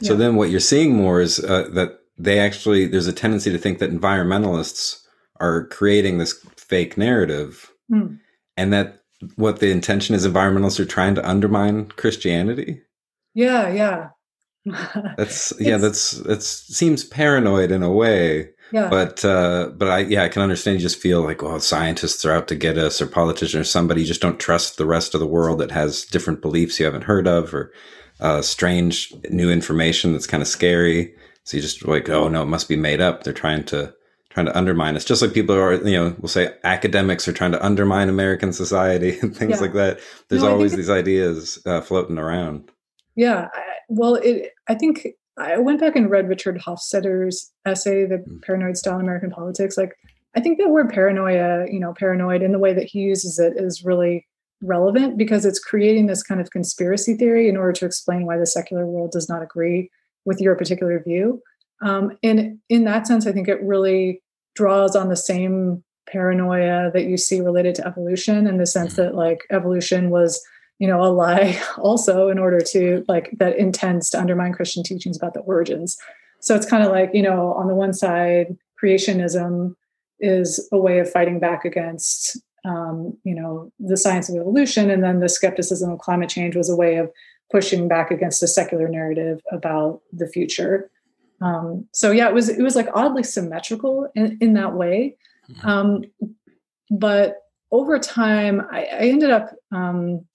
Yeah. 0.00 0.08
So 0.08 0.16
then, 0.16 0.36
what 0.36 0.50
you're 0.50 0.60
seeing 0.60 0.94
more 0.94 1.20
is 1.20 1.38
uh, 1.38 1.68
that 1.72 2.00
they 2.18 2.38
actually 2.38 2.86
there's 2.86 3.06
a 3.06 3.12
tendency 3.12 3.50
to 3.50 3.58
think 3.58 3.78
that 3.78 3.90
environmentalists 3.90 5.00
are 5.40 5.66
creating 5.68 6.18
this 6.18 6.32
fake 6.56 6.96
narrative, 6.96 7.72
mm. 7.90 8.18
and 8.56 8.72
that 8.72 9.02
what 9.36 9.60
the 9.60 9.70
intention 9.70 10.14
is 10.14 10.26
environmentalists 10.26 10.80
are 10.80 10.84
trying 10.84 11.14
to 11.14 11.28
undermine 11.28 11.86
Christianity. 11.86 12.82
Yeah, 13.34 13.68
yeah. 13.68 14.08
that's 15.16 15.52
yeah, 15.60 15.76
that's 15.76 16.12
that 16.12 16.42
seems 16.42 17.04
paranoid 17.04 17.70
in 17.70 17.82
a 17.82 17.92
way. 17.92 18.50
Yeah. 18.72 18.88
But 18.88 19.24
uh, 19.24 19.70
but 19.76 19.88
I 19.88 19.98
yeah 20.00 20.24
I 20.24 20.28
can 20.28 20.42
understand. 20.42 20.78
You 20.78 20.82
just 20.82 21.00
feel 21.00 21.20
like 21.20 21.42
well 21.42 21.60
scientists 21.60 22.24
are 22.24 22.32
out 22.32 22.48
to 22.48 22.54
get 22.54 22.78
us, 22.78 23.02
or 23.02 23.06
politicians, 23.06 23.60
or 23.60 23.64
somebody. 23.64 24.00
You 24.00 24.06
just 24.06 24.22
don't 24.22 24.40
trust 24.40 24.78
the 24.78 24.86
rest 24.86 25.14
of 25.14 25.20
the 25.20 25.26
world 25.26 25.60
that 25.60 25.70
has 25.70 26.04
different 26.04 26.40
beliefs 26.40 26.80
you 26.80 26.86
haven't 26.86 27.04
heard 27.04 27.26
of, 27.28 27.52
or 27.54 27.72
uh, 28.20 28.40
strange 28.40 29.12
new 29.28 29.50
information 29.50 30.12
that's 30.12 30.26
kind 30.26 30.42
of 30.42 30.48
scary. 30.48 31.14
So 31.44 31.56
you 31.56 31.62
just 31.62 31.86
like 31.86 32.08
oh 32.08 32.28
no, 32.28 32.42
it 32.42 32.46
must 32.46 32.68
be 32.68 32.76
made 32.76 33.00
up. 33.00 33.24
They're 33.24 33.34
trying 33.34 33.64
to 33.64 33.94
trying 34.30 34.46
to 34.46 34.56
undermine 34.56 34.96
us, 34.96 35.04
just 35.04 35.20
like 35.20 35.34
people 35.34 35.54
are 35.54 35.74
you 35.74 35.98
know 35.98 36.16
will 36.18 36.28
say 36.28 36.54
academics 36.64 37.28
are 37.28 37.32
trying 37.32 37.52
to 37.52 37.64
undermine 37.64 38.08
American 38.08 38.54
society 38.54 39.18
and 39.22 39.36
things 39.36 39.56
yeah. 39.56 39.60
like 39.60 39.74
that. 39.74 40.00
There's 40.28 40.42
no, 40.42 40.50
always 40.50 40.74
these 40.74 40.90
ideas 40.90 41.60
uh, 41.66 41.82
floating 41.82 42.18
around. 42.18 42.70
Yeah, 43.16 43.48
I, 43.52 43.62
well, 43.88 44.14
it 44.14 44.52
I 44.66 44.74
think 44.74 45.08
I 45.42 45.58
went 45.58 45.80
back 45.80 45.96
and 45.96 46.10
read 46.10 46.28
Richard 46.28 46.58
Hofstadter's 46.58 47.52
essay, 47.66 48.06
The 48.06 48.18
mm. 48.18 48.42
Paranoid 48.42 48.76
Style 48.76 48.96
in 48.96 49.02
American 49.02 49.30
Politics. 49.30 49.76
Like, 49.76 49.96
I 50.34 50.40
think 50.40 50.58
that 50.58 50.70
word 50.70 50.90
paranoia, 50.90 51.66
you 51.70 51.80
know, 51.80 51.92
paranoid 51.92 52.42
in 52.42 52.52
the 52.52 52.58
way 52.58 52.72
that 52.72 52.84
he 52.84 53.00
uses 53.00 53.38
it 53.38 53.54
is 53.56 53.84
really 53.84 54.26
relevant 54.62 55.18
because 55.18 55.44
it's 55.44 55.58
creating 55.58 56.06
this 56.06 56.22
kind 56.22 56.40
of 56.40 56.50
conspiracy 56.50 57.14
theory 57.14 57.48
in 57.48 57.56
order 57.56 57.72
to 57.72 57.84
explain 57.84 58.24
why 58.24 58.38
the 58.38 58.46
secular 58.46 58.86
world 58.86 59.10
does 59.10 59.28
not 59.28 59.42
agree 59.42 59.90
with 60.24 60.40
your 60.40 60.54
particular 60.54 61.02
view. 61.02 61.42
Um, 61.82 62.16
and 62.22 62.58
in 62.68 62.84
that 62.84 63.06
sense, 63.06 63.26
I 63.26 63.32
think 63.32 63.48
it 63.48 63.62
really 63.62 64.22
draws 64.54 64.94
on 64.94 65.08
the 65.08 65.16
same 65.16 65.82
paranoia 66.08 66.90
that 66.92 67.04
you 67.04 67.16
see 67.16 67.40
related 67.40 67.74
to 67.76 67.86
evolution 67.86 68.46
in 68.46 68.58
the 68.58 68.66
sense 68.66 68.94
mm. 68.94 68.96
that 68.96 69.14
like 69.14 69.40
evolution 69.50 70.10
was 70.10 70.40
you 70.82 70.88
know, 70.88 71.00
a 71.00 71.06
lie 71.12 71.62
also 71.78 72.28
in 72.28 72.40
order 72.40 72.60
to 72.60 73.04
like 73.06 73.30
that 73.38 73.56
intends 73.56 74.10
to 74.10 74.18
undermine 74.18 74.52
Christian 74.52 74.82
teachings 74.82 75.16
about 75.16 75.32
the 75.32 75.40
origins. 75.40 75.96
So 76.40 76.56
it's 76.56 76.66
kind 76.66 76.82
of 76.82 76.90
like, 76.90 77.10
you 77.14 77.22
know, 77.22 77.52
on 77.52 77.68
the 77.68 77.74
one 77.74 77.92
side, 77.92 78.56
creationism 78.82 79.76
is 80.18 80.68
a 80.72 80.78
way 80.78 80.98
of 80.98 81.08
fighting 81.08 81.38
back 81.38 81.64
against 81.64 82.36
um, 82.64 83.16
you 83.22 83.34
know 83.34 83.72
the 83.78 83.96
science 83.96 84.28
of 84.28 84.34
evolution 84.34 84.90
and 84.90 85.04
then 85.04 85.20
the 85.20 85.28
skepticism 85.28 85.92
of 85.92 86.00
climate 86.00 86.28
change 86.28 86.56
was 86.56 86.68
a 86.68 86.76
way 86.76 86.96
of 86.96 87.10
pushing 87.50 87.86
back 87.86 88.10
against 88.10 88.42
a 88.42 88.48
secular 88.48 88.88
narrative 88.88 89.40
about 89.52 90.00
the 90.12 90.28
future 90.28 90.90
Um, 91.40 91.88
so 91.92 92.10
yeah, 92.10 92.28
it 92.28 92.34
was 92.34 92.48
it 92.48 92.62
was 92.62 92.74
like 92.74 92.88
oddly 92.92 93.22
symmetrical 93.22 94.10
in, 94.16 94.36
in 94.40 94.54
that 94.54 94.74
way. 94.74 95.16
Mm-hmm. 95.48 95.68
Um, 95.68 96.04
but 96.90 97.38
over 97.70 97.98
time, 97.98 98.62
I, 98.70 98.80
I 98.84 99.04
ended 99.14 99.30
up 99.30 99.50
um, 99.72 100.26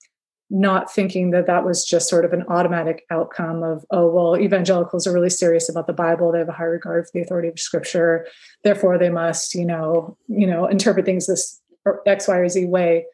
not 0.49 0.91
thinking 0.91 1.31
that 1.31 1.47
that 1.47 1.65
was 1.65 1.83
just 1.83 2.09
sort 2.09 2.23
of 2.23 2.31
an 2.31 2.43
automatic 2.47 3.05
outcome 3.11 3.63
of 3.63 3.85
oh 3.91 4.09
well 4.09 4.37
evangelicals 4.37 5.05
are 5.05 5.13
really 5.13 5.29
serious 5.29 5.69
about 5.69 5.87
the 5.87 5.93
bible. 5.93 6.31
They 6.31 6.39
have 6.39 6.49
a 6.49 6.53
high 6.53 6.63
regard 6.63 7.05
for 7.05 7.11
the 7.13 7.21
authority 7.21 7.49
of 7.49 7.59
scripture. 7.59 8.25
Therefore 8.63 8.97
they 8.97 9.09
must 9.09 9.55
you 9.55 9.65
know 9.65 10.17
you 10.27 10.47
know 10.47 10.65
interpret 10.65 11.05
things 11.05 11.27
this 11.27 11.61
x 12.05 12.27
y 12.27 12.37
or 12.37 12.49
z 12.49 12.65
way. 12.65 13.05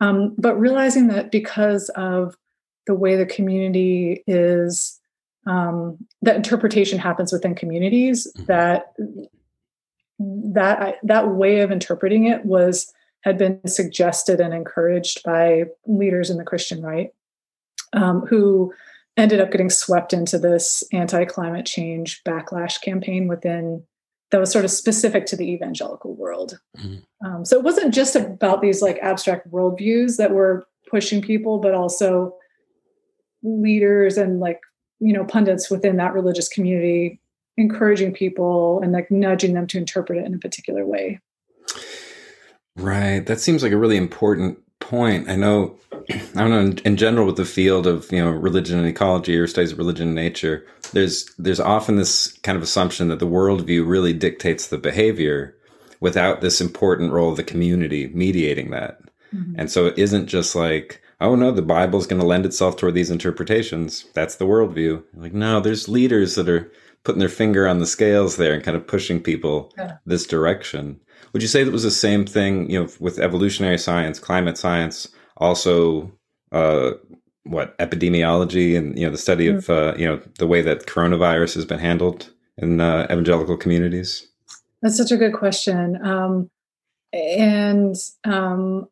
Um, 0.00 0.34
but 0.36 0.56
realizing 0.56 1.08
that 1.08 1.30
because 1.30 1.88
of 1.90 2.34
the 2.86 2.94
way 2.94 3.16
the 3.16 3.26
community 3.26 4.24
is 4.26 5.00
um, 5.46 5.98
that 6.22 6.36
interpretation 6.36 6.98
happens 6.98 7.32
within 7.32 7.54
communities 7.54 8.26
mm-hmm. 8.26 8.46
that 8.46 8.92
that 10.18 10.96
that 11.02 11.28
way 11.30 11.60
of 11.60 11.72
interpreting 11.72 12.26
it 12.26 12.44
was 12.44 12.92
had 13.22 13.38
been 13.38 13.60
suggested 13.66 14.40
and 14.40 14.52
encouraged 14.52 15.22
by 15.22 15.64
leaders 15.86 16.30
in 16.30 16.36
the 16.36 16.44
Christian 16.44 16.82
right, 16.82 17.10
um, 17.92 18.26
who 18.26 18.72
ended 19.16 19.40
up 19.40 19.50
getting 19.50 19.70
swept 19.70 20.12
into 20.12 20.38
this 20.38 20.82
anti-climate 20.92 21.66
change 21.66 22.22
backlash 22.24 22.80
campaign 22.80 23.28
within 23.28 23.82
that 24.30 24.40
was 24.40 24.50
sort 24.50 24.64
of 24.64 24.70
specific 24.70 25.26
to 25.26 25.36
the 25.36 25.52
evangelical 25.52 26.14
world. 26.14 26.58
Mm-hmm. 26.78 27.26
Um, 27.26 27.44
so 27.44 27.58
it 27.58 27.62
wasn't 27.62 27.92
just 27.94 28.16
about 28.16 28.62
these 28.62 28.80
like 28.80 28.98
abstract 29.02 29.50
worldviews 29.52 30.16
that 30.16 30.32
were 30.32 30.66
pushing 30.90 31.20
people, 31.20 31.58
but 31.58 31.74
also 31.74 32.34
leaders 33.42 34.16
and 34.16 34.40
like 34.40 34.60
you 35.00 35.12
know 35.12 35.24
pundits 35.24 35.70
within 35.70 35.96
that 35.96 36.14
religious 36.14 36.48
community 36.48 37.20
encouraging 37.58 38.12
people 38.12 38.80
and 38.82 38.92
like 38.92 39.10
nudging 39.10 39.52
them 39.52 39.66
to 39.66 39.76
interpret 39.76 40.18
it 40.18 40.24
in 40.24 40.34
a 40.34 40.38
particular 40.38 40.86
way. 40.86 41.20
Right. 42.76 43.24
That 43.26 43.40
seems 43.40 43.62
like 43.62 43.72
a 43.72 43.78
really 43.78 43.96
important 43.96 44.58
point. 44.80 45.28
I 45.28 45.36
know, 45.36 45.76
I 46.10 46.18
don't 46.34 46.50
know, 46.50 46.60
in, 46.60 46.78
in, 46.78 46.96
general 46.96 47.26
with 47.26 47.36
the 47.36 47.44
field 47.44 47.86
of, 47.86 48.10
you 48.10 48.22
know, 48.22 48.30
religion 48.30 48.78
and 48.78 48.88
ecology 48.88 49.36
or 49.36 49.46
studies 49.46 49.72
of 49.72 49.78
religion 49.78 50.08
and 50.08 50.14
nature, 50.14 50.66
there's, 50.92 51.26
there's 51.38 51.60
often 51.60 51.96
this 51.96 52.32
kind 52.42 52.56
of 52.56 52.62
assumption 52.62 53.08
that 53.08 53.18
the 53.18 53.26
worldview 53.26 53.86
really 53.86 54.12
dictates 54.12 54.66
the 54.66 54.78
behavior 54.78 55.56
without 56.00 56.40
this 56.40 56.60
important 56.60 57.12
role 57.12 57.30
of 57.30 57.36
the 57.36 57.44
community 57.44 58.08
mediating 58.08 58.70
that. 58.70 59.00
Mm-hmm. 59.34 59.54
And 59.58 59.70
so 59.70 59.86
it 59.86 59.98
isn't 59.98 60.26
just 60.26 60.54
like, 60.54 61.00
oh 61.20 61.36
no, 61.36 61.52
the 61.52 61.62
Bible's 61.62 62.06
going 62.06 62.20
to 62.20 62.26
lend 62.26 62.44
itself 62.44 62.76
toward 62.76 62.94
these 62.94 63.10
interpretations. 63.10 64.06
That's 64.12 64.36
the 64.36 64.46
worldview. 64.46 65.02
Like, 65.14 65.32
no, 65.32 65.60
there's 65.60 65.88
leaders 65.88 66.34
that 66.34 66.48
are 66.48 66.70
putting 67.04 67.20
their 67.20 67.28
finger 67.28 67.66
on 67.66 67.78
the 67.78 67.86
scales 67.86 68.36
there 68.36 68.52
and 68.52 68.62
kind 68.62 68.76
of 68.76 68.86
pushing 68.86 69.22
people 69.22 69.72
yeah. 69.76 69.96
this 70.04 70.26
direction. 70.26 71.00
Would 71.32 71.42
you 71.42 71.48
say 71.48 71.64
that 71.64 71.72
was 71.72 71.82
the 71.82 71.90
same 71.90 72.26
thing, 72.26 72.70
you 72.70 72.82
know, 72.82 72.88
with 73.00 73.18
evolutionary 73.18 73.78
science, 73.78 74.18
climate 74.18 74.58
science, 74.58 75.08
also 75.38 76.12
uh, 76.52 76.92
what 77.44 77.76
epidemiology 77.78 78.76
and 78.76 78.96
you 78.98 79.04
know 79.04 79.10
the 79.10 79.18
study 79.18 79.48
of 79.48 79.68
uh, 79.68 79.94
you 79.96 80.06
know 80.06 80.20
the 80.38 80.46
way 80.46 80.62
that 80.62 80.86
coronavirus 80.86 81.54
has 81.54 81.64
been 81.64 81.78
handled 81.78 82.30
in 82.58 82.80
uh, 82.80 83.06
evangelical 83.10 83.56
communities? 83.56 84.28
That's 84.82 84.96
such 84.96 85.12
a 85.12 85.16
good 85.16 85.32
question, 85.32 86.04
um, 86.04 86.50
and 87.12 87.96
um, 88.24 88.88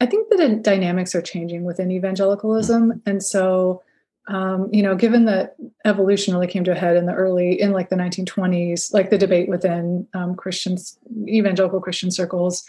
I 0.00 0.06
think 0.06 0.28
that 0.30 0.38
the 0.38 0.56
dynamics 0.56 1.14
are 1.14 1.22
changing 1.22 1.64
within 1.64 1.90
evangelicalism, 1.90 2.90
mm-hmm. 2.90 3.08
and 3.08 3.22
so 3.22 3.82
um, 4.28 4.68
you 4.72 4.82
know, 4.82 4.94
given 4.94 5.24
that 5.24 5.56
evolution 5.84 6.34
really 6.34 6.46
came 6.46 6.64
to 6.64 6.72
a 6.72 6.74
head 6.74 6.96
in 6.96 7.06
the 7.06 7.14
early, 7.14 7.60
in 7.60 7.72
like 7.72 7.88
the 7.88 7.96
1920s, 7.96 8.92
like 8.92 9.10
the 9.10 9.18
debate 9.18 9.48
within 9.48 10.06
um, 10.14 10.34
Christians, 10.34 10.98
evangelical 11.26 11.80
Christian 11.80 12.10
circles, 12.10 12.64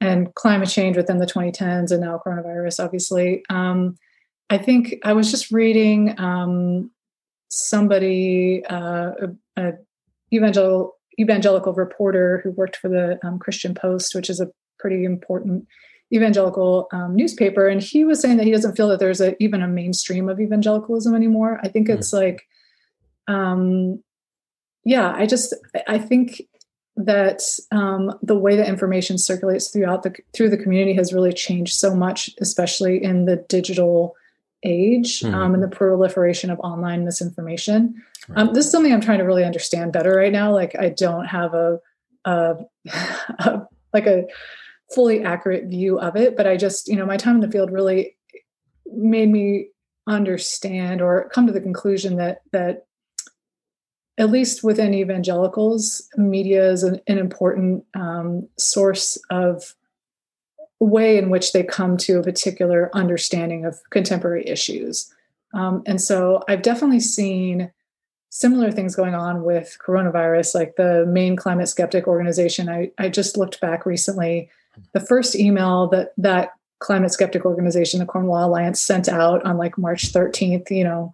and 0.00 0.34
climate 0.34 0.68
change 0.68 0.96
within 0.96 1.18
the 1.18 1.26
2010s, 1.26 1.90
and 1.90 2.00
now 2.02 2.20
coronavirus, 2.24 2.84
obviously. 2.84 3.42
Um, 3.48 3.96
I 4.50 4.58
think 4.58 4.96
I 5.02 5.14
was 5.14 5.30
just 5.30 5.50
reading 5.50 6.18
um, 6.20 6.90
somebody, 7.48 8.62
uh, 8.68 9.12
a, 9.22 9.30
a 9.56 9.72
evangelical 10.32 10.96
evangelical 11.20 11.74
reporter 11.74 12.40
who 12.42 12.50
worked 12.52 12.76
for 12.76 12.88
the 12.88 13.18
um, 13.22 13.38
Christian 13.38 13.74
Post, 13.74 14.14
which 14.14 14.30
is 14.30 14.40
a 14.40 14.50
pretty 14.78 15.04
important 15.04 15.66
evangelical 16.12 16.88
um, 16.92 17.16
newspaper, 17.16 17.68
and 17.68 17.82
he 17.82 18.04
was 18.04 18.20
saying 18.20 18.36
that 18.36 18.46
he 18.46 18.52
doesn't 18.52 18.76
feel 18.76 18.88
that 18.88 18.98
there's 18.98 19.20
a, 19.20 19.40
even 19.42 19.62
a 19.62 19.68
mainstream 19.68 20.28
of 20.28 20.40
evangelicalism 20.40 21.14
anymore. 21.14 21.60
I 21.62 21.68
think 21.68 21.88
it's 21.88 22.10
mm. 22.10 22.18
like, 22.18 22.48
um, 23.28 24.02
yeah, 24.84 25.12
I 25.12 25.26
just 25.26 25.54
I 25.86 25.98
think 25.98 26.42
that 26.96 27.42
um, 27.70 28.18
the 28.22 28.36
way 28.36 28.56
that 28.56 28.68
information 28.68 29.16
circulates 29.16 29.68
throughout 29.68 30.02
the 30.02 30.14
through 30.34 30.50
the 30.50 30.58
community 30.58 30.94
has 30.94 31.12
really 31.12 31.32
changed 31.32 31.74
so 31.74 31.94
much, 31.94 32.30
especially 32.40 33.02
in 33.02 33.24
the 33.24 33.36
digital 33.48 34.14
age 34.64 35.20
mm. 35.20 35.32
um, 35.34 35.54
and 35.54 35.62
the 35.62 35.68
proliferation 35.68 36.50
of 36.50 36.60
online 36.60 37.04
misinformation. 37.04 38.02
Right. 38.28 38.38
Um, 38.38 38.54
this 38.54 38.66
is 38.66 38.72
something 38.72 38.92
I'm 38.92 39.00
trying 39.00 39.18
to 39.18 39.24
really 39.24 39.44
understand 39.44 39.92
better 39.92 40.14
right 40.14 40.32
now. 40.32 40.52
Like 40.52 40.76
I 40.78 40.90
don't 40.90 41.24
have 41.24 41.54
a, 41.54 41.80
a, 42.24 42.56
a 43.38 43.62
like 43.92 44.06
a 44.06 44.26
fully 44.94 45.22
accurate 45.22 45.64
view 45.64 45.98
of 45.98 46.16
it 46.16 46.36
but 46.36 46.46
i 46.46 46.56
just 46.56 46.88
you 46.88 46.96
know 46.96 47.06
my 47.06 47.16
time 47.16 47.36
in 47.36 47.40
the 47.40 47.50
field 47.50 47.70
really 47.70 48.16
made 48.86 49.28
me 49.28 49.68
understand 50.06 51.00
or 51.00 51.28
come 51.30 51.46
to 51.46 51.52
the 51.52 51.60
conclusion 51.60 52.16
that 52.16 52.42
that 52.52 52.86
at 54.18 54.30
least 54.30 54.62
within 54.62 54.92
evangelicals 54.92 56.08
media 56.16 56.70
is 56.70 56.82
an, 56.82 57.00
an 57.06 57.18
important 57.18 57.84
um, 57.94 58.46
source 58.58 59.18
of 59.30 59.74
way 60.80 61.16
in 61.16 61.30
which 61.30 61.52
they 61.52 61.62
come 61.62 61.96
to 61.96 62.18
a 62.18 62.22
particular 62.22 62.90
understanding 62.92 63.64
of 63.64 63.78
contemporary 63.90 64.46
issues. 64.46 65.12
Um, 65.54 65.82
and 65.86 66.00
so 66.00 66.42
i've 66.48 66.62
definitely 66.62 67.00
seen 67.00 67.70
similar 68.32 68.72
things 68.72 68.96
going 68.96 69.14
on 69.14 69.44
with 69.44 69.76
coronavirus 69.86 70.54
like 70.54 70.76
the 70.76 71.04
main 71.06 71.36
climate 71.36 71.68
skeptic 71.68 72.08
organization. 72.08 72.66
I, 72.66 72.90
I 72.96 73.10
just 73.10 73.36
looked 73.36 73.60
back 73.60 73.84
recently 73.84 74.48
the 74.92 75.00
first 75.00 75.36
email 75.36 75.88
that 75.88 76.12
that 76.16 76.50
climate 76.78 77.12
skeptic 77.12 77.44
organization, 77.44 78.00
the 78.00 78.06
Cornwall 78.06 78.48
Alliance, 78.48 78.82
sent 78.82 79.08
out 79.08 79.44
on 79.44 79.56
like 79.56 79.78
March 79.78 80.12
13th, 80.12 80.70
you 80.70 80.84
know, 80.84 81.12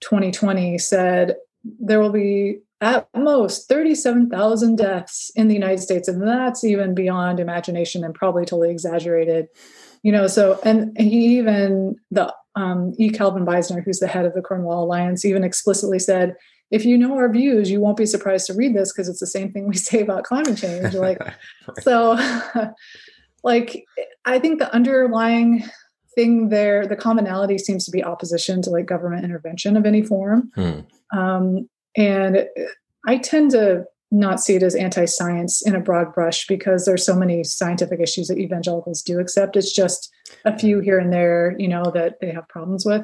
2020 0.00 0.78
said 0.78 1.36
there 1.80 2.00
will 2.00 2.12
be 2.12 2.58
at 2.80 3.08
most 3.16 3.68
37,000 3.68 4.76
deaths 4.76 5.30
in 5.34 5.48
the 5.48 5.54
United 5.54 5.80
States. 5.80 6.08
And 6.08 6.22
that's 6.22 6.62
even 6.62 6.94
beyond 6.94 7.40
imagination 7.40 8.04
and 8.04 8.14
probably 8.14 8.44
totally 8.44 8.70
exaggerated. 8.70 9.48
You 10.02 10.12
know, 10.12 10.26
so, 10.26 10.60
and 10.62 10.96
he 10.98 11.38
even, 11.38 11.96
the 12.10 12.32
um, 12.54 12.94
E. 12.98 13.10
Calvin 13.10 13.46
Beisner, 13.46 13.82
who's 13.82 13.98
the 13.98 14.06
head 14.06 14.26
of 14.26 14.34
the 14.34 14.42
Cornwall 14.42 14.84
Alliance, 14.84 15.24
even 15.24 15.42
explicitly 15.42 15.98
said, 15.98 16.36
if 16.70 16.84
you 16.84 16.98
know 16.98 17.16
our 17.16 17.28
views, 17.28 17.70
you 17.70 17.80
won't 17.80 17.96
be 17.96 18.06
surprised 18.06 18.46
to 18.46 18.54
read 18.54 18.74
this 18.74 18.92
because 18.92 19.08
it's 19.08 19.20
the 19.20 19.26
same 19.26 19.52
thing 19.52 19.66
we 19.66 19.76
say 19.76 20.00
about 20.00 20.24
climate 20.24 20.58
change. 20.58 20.94
Like, 20.94 21.20
right. 21.20 21.36
so, 21.82 22.18
like, 23.44 23.84
I 24.24 24.38
think 24.38 24.58
the 24.58 24.72
underlying 24.74 25.64
thing 26.14 26.48
there, 26.48 26.86
the 26.86 26.96
commonality 26.96 27.58
seems 27.58 27.84
to 27.84 27.90
be 27.90 28.02
opposition 28.02 28.62
to 28.62 28.70
like 28.70 28.86
government 28.86 29.24
intervention 29.24 29.76
of 29.76 29.84
any 29.84 30.02
form. 30.02 30.50
Hmm. 30.54 30.80
Um, 31.16 31.68
and 31.96 32.46
I 33.06 33.18
tend 33.18 33.52
to 33.52 33.84
not 34.10 34.40
see 34.40 34.54
it 34.54 34.62
as 34.62 34.74
anti-science 34.74 35.66
in 35.66 35.74
a 35.74 35.80
broad 35.80 36.14
brush 36.14 36.46
because 36.46 36.84
there's 36.84 37.04
so 37.04 37.14
many 37.14 37.44
scientific 37.44 38.00
issues 38.00 38.28
that 38.28 38.38
evangelicals 38.38 39.02
do 39.02 39.18
accept. 39.18 39.56
It's 39.56 39.72
just 39.72 40.10
a 40.44 40.56
few 40.56 40.80
here 40.80 40.98
and 40.98 41.12
there, 41.12 41.54
you 41.58 41.68
know, 41.68 41.90
that 41.92 42.20
they 42.20 42.30
have 42.30 42.48
problems 42.48 42.86
with. 42.86 43.02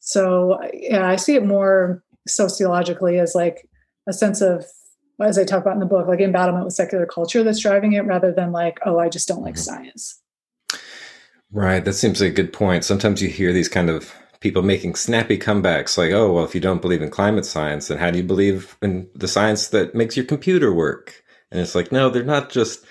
So 0.00 0.58
yeah, 0.72 1.08
I 1.08 1.16
see 1.16 1.34
it 1.34 1.44
more 1.44 2.02
sociologically 2.26 3.18
as 3.18 3.34
like 3.34 3.68
a 4.06 4.12
sense 4.12 4.40
of 4.40 4.64
as 5.20 5.38
I 5.38 5.44
talk 5.44 5.62
about 5.62 5.74
in 5.74 5.80
the 5.80 5.86
book, 5.86 6.06
like 6.06 6.20
embattlement 6.20 6.64
with 6.64 6.74
secular 6.74 7.06
culture 7.06 7.42
that's 7.42 7.60
driving 7.60 7.94
it 7.94 8.04
rather 8.04 8.32
than 8.32 8.52
like, 8.52 8.78
oh, 8.84 8.98
I 8.98 9.08
just 9.08 9.28
don't 9.28 9.42
like 9.42 9.54
mm-hmm. 9.54 9.74
science. 9.74 10.20
Right. 11.50 11.84
That 11.84 11.94
seems 11.94 12.20
like 12.20 12.30
a 12.32 12.34
good 12.34 12.52
point. 12.52 12.84
Sometimes 12.84 13.22
you 13.22 13.28
hear 13.28 13.52
these 13.52 13.68
kind 13.68 13.88
of 13.88 14.14
people 14.40 14.62
making 14.62 14.94
snappy 14.94 15.38
comebacks 15.38 15.96
like, 15.96 16.12
oh, 16.12 16.32
well, 16.32 16.44
if 16.44 16.54
you 16.54 16.60
don't 16.60 16.82
believe 16.82 17.02
in 17.02 17.10
climate 17.10 17.46
science, 17.46 17.88
then 17.88 17.98
how 17.98 18.10
do 18.10 18.18
you 18.18 18.24
believe 18.24 18.76
in 18.82 19.08
the 19.14 19.28
science 19.28 19.68
that 19.68 19.94
makes 19.94 20.16
your 20.16 20.26
computer 20.26 20.72
work? 20.72 21.22
And 21.50 21.60
it's 21.60 21.74
like, 21.74 21.92
no, 21.92 22.10
they're 22.10 22.24
not 22.24 22.50
just 22.50 22.84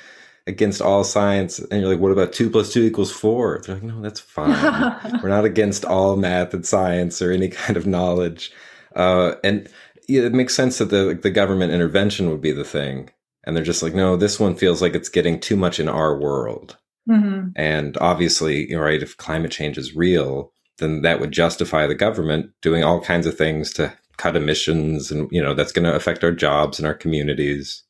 against 0.48 0.82
all 0.82 1.04
science. 1.04 1.60
And 1.60 1.82
you're 1.82 1.92
like, 1.92 2.00
what 2.00 2.12
about 2.12 2.34
two 2.34 2.50
plus 2.50 2.72
two 2.72 2.84
equals 2.84 3.12
four? 3.12 3.62
They're 3.66 3.76
like, 3.76 3.84
no, 3.84 4.02
that's 4.02 4.20
fine. 4.20 5.20
We're 5.24 5.30
not 5.30 5.46
against 5.46 5.86
all 5.86 6.16
math 6.16 6.54
and 6.54 6.66
science 6.66 7.22
or 7.22 7.32
any 7.32 7.50
kind 7.50 7.78
of 7.78 7.86
knowledge. 7.86 8.52
Uh, 8.96 9.36
and 9.44 9.70
it 10.08 10.34
makes 10.34 10.56
sense 10.56 10.78
that 10.78 10.90
the 10.90 11.20
the 11.22 11.32
government 11.32 11.74
intervention 11.74 12.30
would 12.30 12.42
be 12.42 12.52
the 12.52 12.64
thing, 12.64 13.10
and 13.46 13.56
they're 13.56 13.64
just 13.64 13.84
like, 13.84 13.96
no, 13.96 14.16
this 14.16 14.40
one 14.40 14.56
feels 14.56 14.82
like 14.82 14.96
it's 14.96 15.10
getting 15.10 15.40
too 15.40 15.56
much 15.56 15.80
in 15.80 15.90
our 15.90 16.18
world. 16.18 16.78
Mm-hmm. 17.10 17.50
And 17.56 17.98
obviously, 17.98 18.74
right, 18.76 19.02
if 19.02 19.18
climate 19.18 19.52
change 19.52 19.78
is 19.78 19.96
real, 19.96 20.52
then 20.78 21.02
that 21.02 21.20
would 21.20 21.32
justify 21.32 21.88
the 21.88 21.96
government 21.96 22.52
doing 22.62 22.84
all 22.84 23.02
kinds 23.02 23.28
of 23.28 23.38
things 23.38 23.72
to 23.74 23.94
cut 24.18 24.36
emissions 24.36 25.12
and 25.12 25.30
you 25.32 25.42
know 25.42 25.54
that's 25.54 25.72
going 25.72 25.84
to 25.84 25.94
affect 25.94 26.24
our 26.24 26.32
jobs 26.32 26.80
and 26.80 26.88
our 26.88 26.94
communities 26.94 27.84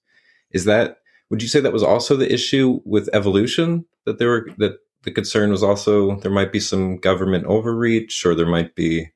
is 0.51 0.65
that 0.65 0.97
would 1.29 1.41
you 1.41 1.47
say 1.47 1.59
that 1.59 1.74
was 1.74 1.83
also 1.83 2.15
the 2.15 2.31
issue 2.33 2.79
with 2.83 3.09
evolution 3.13 3.85
that 4.05 4.17
there 4.17 4.29
were 4.29 4.50
that 4.57 4.79
the 5.03 5.12
concern 5.12 5.51
was 5.51 5.62
also 5.62 6.15
there 6.21 6.31
might 6.31 6.51
be 6.51 6.59
some 6.59 6.97
government 6.97 7.45
overreach 7.45 8.25
or 8.25 8.33
there 8.33 8.47
might 8.47 8.74
be 8.75 9.12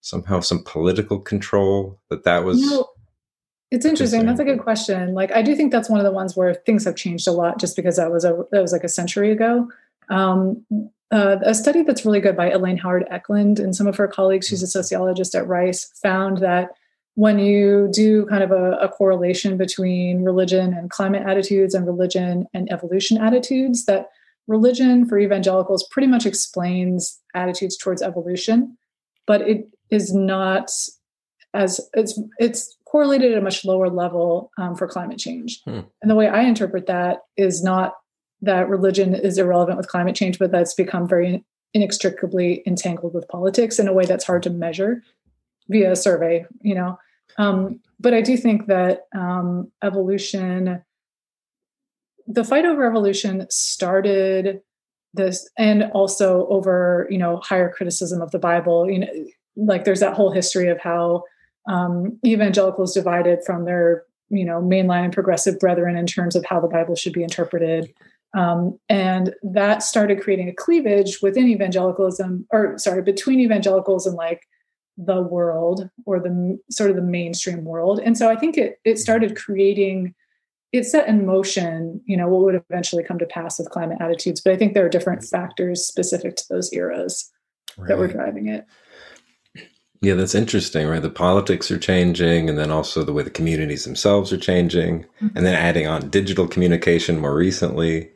somehow 0.00 0.40
some 0.40 0.62
political 0.64 1.18
control 1.18 1.98
that 2.10 2.24
that 2.24 2.44
was 2.44 2.60
you 2.60 2.70
know, 2.70 2.88
it's 3.70 3.84
interesting 3.84 4.24
that's 4.24 4.40
a 4.40 4.44
good 4.44 4.60
question 4.60 5.14
like 5.14 5.32
i 5.32 5.42
do 5.42 5.56
think 5.56 5.72
that's 5.72 5.90
one 5.90 5.98
of 5.98 6.04
the 6.04 6.12
ones 6.12 6.36
where 6.36 6.54
things 6.54 6.84
have 6.84 6.94
changed 6.94 7.26
a 7.26 7.32
lot 7.32 7.58
just 7.58 7.74
because 7.74 7.96
that 7.96 8.12
was 8.12 8.24
a 8.24 8.44
that 8.52 8.62
was 8.62 8.72
like 8.72 8.84
a 8.84 8.88
century 8.88 9.30
ago. 9.32 9.68
Um, 10.08 10.64
uh, 11.12 11.36
a 11.42 11.54
study 11.54 11.82
that's 11.82 12.04
really 12.04 12.20
good 12.20 12.36
by 12.36 12.50
Elaine 12.50 12.78
Howard 12.78 13.06
Ecklund 13.10 13.60
and 13.60 13.76
some 13.76 13.86
of 13.86 13.96
her 13.96 14.08
colleagues, 14.08 14.48
she's 14.48 14.62
a 14.62 14.66
sociologist 14.66 15.34
at 15.34 15.46
Rice, 15.46 15.90
found 16.02 16.38
that 16.38 16.70
when 17.14 17.38
you 17.38 17.88
do 17.92 18.26
kind 18.26 18.42
of 18.42 18.50
a, 18.50 18.72
a, 18.72 18.88
correlation 18.88 19.56
between 19.56 20.22
religion 20.22 20.74
and 20.74 20.90
climate 20.90 21.22
attitudes 21.26 21.74
and 21.74 21.86
religion 21.86 22.46
and 22.52 22.70
evolution 22.70 23.16
attitudes, 23.18 23.86
that 23.86 24.10
religion 24.48 25.06
for 25.06 25.18
evangelicals 25.18 25.86
pretty 25.90 26.08
much 26.08 26.26
explains 26.26 27.20
attitudes 27.34 27.76
towards 27.76 28.02
evolution, 28.02 28.76
but 29.26 29.40
it 29.42 29.66
is 29.90 30.14
not 30.14 30.70
as 31.54 31.80
it's 31.94 32.20
it's 32.38 32.76
correlated 32.84 33.32
at 33.32 33.38
a 33.38 33.42
much 33.42 33.64
lower 33.64 33.88
level 33.88 34.50
um, 34.58 34.74
for 34.74 34.86
climate 34.86 35.18
change. 35.18 35.62
Hmm. 35.64 35.80
And 36.02 36.10
the 36.10 36.14
way 36.14 36.28
I 36.28 36.42
interpret 36.42 36.86
that 36.86 37.22
is 37.36 37.62
not 37.62 37.94
that 38.42 38.68
religion 38.68 39.14
is 39.14 39.38
irrelevant 39.38 39.78
with 39.78 39.88
climate 39.88 40.14
change, 40.14 40.38
but 40.38 40.52
that's 40.52 40.74
become 40.74 41.08
very 41.08 41.44
inextricably 41.74 42.62
entangled 42.66 43.14
with 43.14 43.28
politics 43.28 43.78
in 43.78 43.88
a 43.88 43.92
way 43.92 44.04
that's 44.04 44.24
hard 44.24 44.42
to 44.42 44.50
measure 44.50 45.02
via 45.68 45.92
a 45.92 45.96
survey, 45.96 46.44
you 46.60 46.74
know. 46.74 46.98
Um, 47.38 47.80
but 47.98 48.14
I 48.14 48.20
do 48.20 48.36
think 48.36 48.66
that 48.66 49.02
um, 49.14 49.70
evolution, 49.82 50.82
the 52.26 52.44
fight 52.44 52.64
over 52.64 52.86
evolution 52.86 53.46
started 53.50 54.60
this, 55.12 55.48
and 55.58 55.84
also 55.92 56.46
over, 56.48 57.06
you 57.10 57.18
know, 57.18 57.38
higher 57.38 57.70
criticism 57.70 58.20
of 58.20 58.30
the 58.30 58.38
Bible. 58.38 58.90
You 58.90 59.00
know, 59.00 59.08
like 59.56 59.84
there's 59.84 60.00
that 60.00 60.14
whole 60.14 60.30
history 60.30 60.68
of 60.68 60.78
how 60.78 61.24
um, 61.68 62.18
evangelicals 62.24 62.94
divided 62.94 63.40
from 63.44 63.64
their, 63.64 64.04
you 64.28 64.44
know, 64.44 64.60
mainline 64.60 65.04
and 65.04 65.12
progressive 65.12 65.58
brethren 65.58 65.96
in 65.96 66.06
terms 66.06 66.36
of 66.36 66.44
how 66.44 66.60
the 66.60 66.68
Bible 66.68 66.94
should 66.94 67.12
be 67.12 67.22
interpreted. 67.22 67.92
Um, 68.34 68.78
and 68.88 69.34
that 69.42 69.82
started 69.82 70.20
creating 70.20 70.48
a 70.48 70.52
cleavage 70.52 71.22
within 71.22 71.48
evangelicalism, 71.48 72.46
or 72.50 72.76
sorry, 72.78 73.02
between 73.02 73.40
evangelicals 73.40 74.06
and 74.06 74.14
like 74.14 74.46
the 74.98 75.22
world 75.22 75.88
or 76.04 76.20
the 76.20 76.58
sort 76.70 76.90
of 76.90 76.96
the 76.96 77.02
mainstream 77.02 77.64
world. 77.64 78.00
And 78.04 78.16
so 78.16 78.28
I 78.28 78.36
think 78.36 78.56
it 78.58 78.78
it 78.84 78.98
started 78.98 79.36
creating, 79.36 80.14
it 80.72 80.84
set 80.84 81.08
in 81.08 81.26
motion, 81.26 82.00
you 82.04 82.16
know, 82.16 82.28
what 82.28 82.42
would 82.42 82.62
eventually 82.70 83.04
come 83.04 83.18
to 83.18 83.26
pass 83.26 83.58
with 83.58 83.70
climate 83.70 83.98
attitudes. 84.00 84.40
But 84.40 84.52
I 84.52 84.56
think 84.56 84.74
there 84.74 84.84
are 84.84 84.90
different 84.90 85.24
factors 85.24 85.86
specific 85.86 86.36
to 86.36 86.44
those 86.50 86.72
eras 86.72 87.30
right. 87.78 87.88
that 87.88 87.98
were 87.98 88.08
driving 88.08 88.48
it. 88.48 88.66
Yeah, 90.02 90.14
that's 90.14 90.34
interesting, 90.34 90.86
right? 90.86 91.00
The 91.00 91.10
politics 91.10 91.70
are 91.70 91.78
changing, 91.78 92.48
and 92.48 92.58
then 92.58 92.70
also 92.70 93.02
the 93.02 93.12
way 93.12 93.22
the 93.22 93.30
communities 93.30 93.84
themselves 93.84 94.32
are 94.32 94.38
changing, 94.38 95.04
mm-hmm. 95.04 95.28
and 95.36 95.46
then 95.46 95.54
adding 95.54 95.86
on 95.86 96.10
digital 96.10 96.46
communication 96.46 97.18
more 97.18 97.34
recently. 97.34 98.10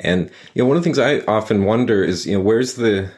And 0.00 0.30
you 0.54 0.62
know, 0.62 0.68
one 0.68 0.76
of 0.76 0.82
the 0.82 0.84
things 0.84 0.98
I 0.98 1.20
often 1.20 1.64
wonder 1.64 2.02
is, 2.02 2.26
you 2.26 2.36
know, 2.36 2.44
where's 2.44 2.74
the 2.74 3.10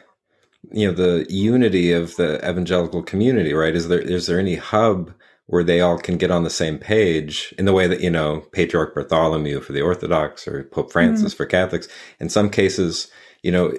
you 0.71 0.87
know 0.87 0.93
the 0.93 1.25
unity 1.29 1.91
of 1.91 2.15
the 2.15 2.37
evangelical 2.47 3.03
community, 3.03 3.53
right? 3.53 3.75
Is 3.75 3.87
there 3.87 3.99
is 3.99 4.27
there 4.27 4.39
any 4.39 4.55
hub 4.55 5.13
where 5.47 5.63
they 5.63 5.81
all 5.81 5.97
can 5.97 6.17
get 6.17 6.31
on 6.31 6.43
the 6.43 6.49
same 6.49 6.77
page 6.77 7.53
in 7.57 7.65
the 7.65 7.73
way 7.73 7.87
that 7.87 8.01
you 8.01 8.09
know 8.09 8.41
Patriarch 8.51 8.93
Bartholomew 8.93 9.61
for 9.61 9.73
the 9.73 9.81
Orthodox 9.81 10.47
or 10.47 10.63
Pope 10.65 10.91
Francis 10.91 11.33
mm-hmm. 11.33 11.37
for 11.37 11.45
Catholics? 11.45 11.87
In 12.19 12.29
some 12.29 12.49
cases, 12.49 13.09
you 13.43 13.51
know, 13.51 13.73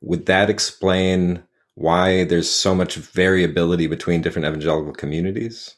would 0.00 0.26
that 0.26 0.50
explain 0.50 1.42
why 1.74 2.24
there's 2.24 2.50
so 2.50 2.74
much 2.74 2.96
variability 2.96 3.86
between 3.86 4.22
different 4.22 4.46
evangelical 4.48 4.92
communities? 4.94 5.76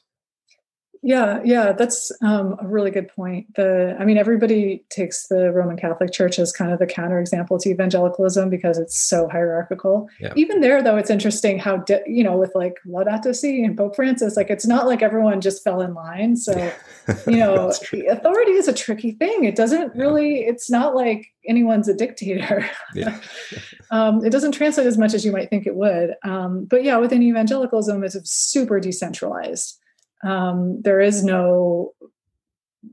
Yeah, 1.06 1.42
yeah, 1.44 1.72
that's 1.72 2.10
um, 2.22 2.56
a 2.58 2.66
really 2.66 2.90
good 2.90 3.08
point. 3.08 3.54
The, 3.56 3.94
I 4.00 4.06
mean, 4.06 4.16
everybody 4.16 4.82
takes 4.88 5.26
the 5.26 5.52
Roman 5.52 5.76
Catholic 5.76 6.12
Church 6.12 6.38
as 6.38 6.50
kind 6.50 6.72
of 6.72 6.78
the 6.78 6.86
counterexample 6.86 7.60
to 7.60 7.68
evangelicalism 7.68 8.48
because 8.48 8.78
it's 8.78 8.98
so 8.98 9.28
hierarchical. 9.28 10.08
Yeah. 10.18 10.32
Even 10.34 10.62
there, 10.62 10.82
though, 10.82 10.96
it's 10.96 11.10
interesting 11.10 11.58
how 11.58 11.76
di- 11.76 12.00
you 12.06 12.24
know, 12.24 12.38
with 12.38 12.52
like 12.54 12.78
Laudato 12.86 13.36
Si 13.36 13.62
and 13.62 13.76
Pope 13.76 13.94
Francis, 13.94 14.34
like 14.34 14.48
it's 14.48 14.66
not 14.66 14.86
like 14.86 15.02
everyone 15.02 15.42
just 15.42 15.62
fell 15.62 15.82
in 15.82 15.92
line. 15.92 16.36
So, 16.36 16.72
you 17.26 17.36
know, 17.36 17.68
authority 17.68 18.52
is 18.52 18.66
a 18.66 18.72
tricky 18.72 19.12
thing. 19.12 19.44
It 19.44 19.56
doesn't 19.56 19.94
really. 19.94 20.38
It's 20.38 20.70
not 20.70 20.94
like 20.94 21.26
anyone's 21.46 21.86
a 21.86 21.94
dictator. 21.94 22.66
Yeah. 22.94 23.20
um, 23.90 24.24
it 24.24 24.30
doesn't 24.30 24.52
translate 24.52 24.86
as 24.86 24.96
much 24.96 25.12
as 25.12 25.22
you 25.22 25.32
might 25.32 25.50
think 25.50 25.66
it 25.66 25.74
would. 25.74 26.14
Um, 26.24 26.64
but 26.64 26.82
yeah, 26.82 26.96
within 26.96 27.22
evangelicalism, 27.22 28.02
it's 28.02 28.30
super 28.30 28.80
decentralized. 28.80 29.80
Um, 30.24 30.80
there 30.82 31.00
is 31.00 31.22
no 31.22 31.92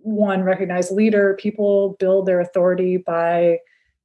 one 0.01 0.43
recognized 0.43 0.91
leader. 0.91 1.37
People 1.39 1.95
build 1.99 2.25
their 2.25 2.39
authority 2.39 2.97
by 2.97 3.57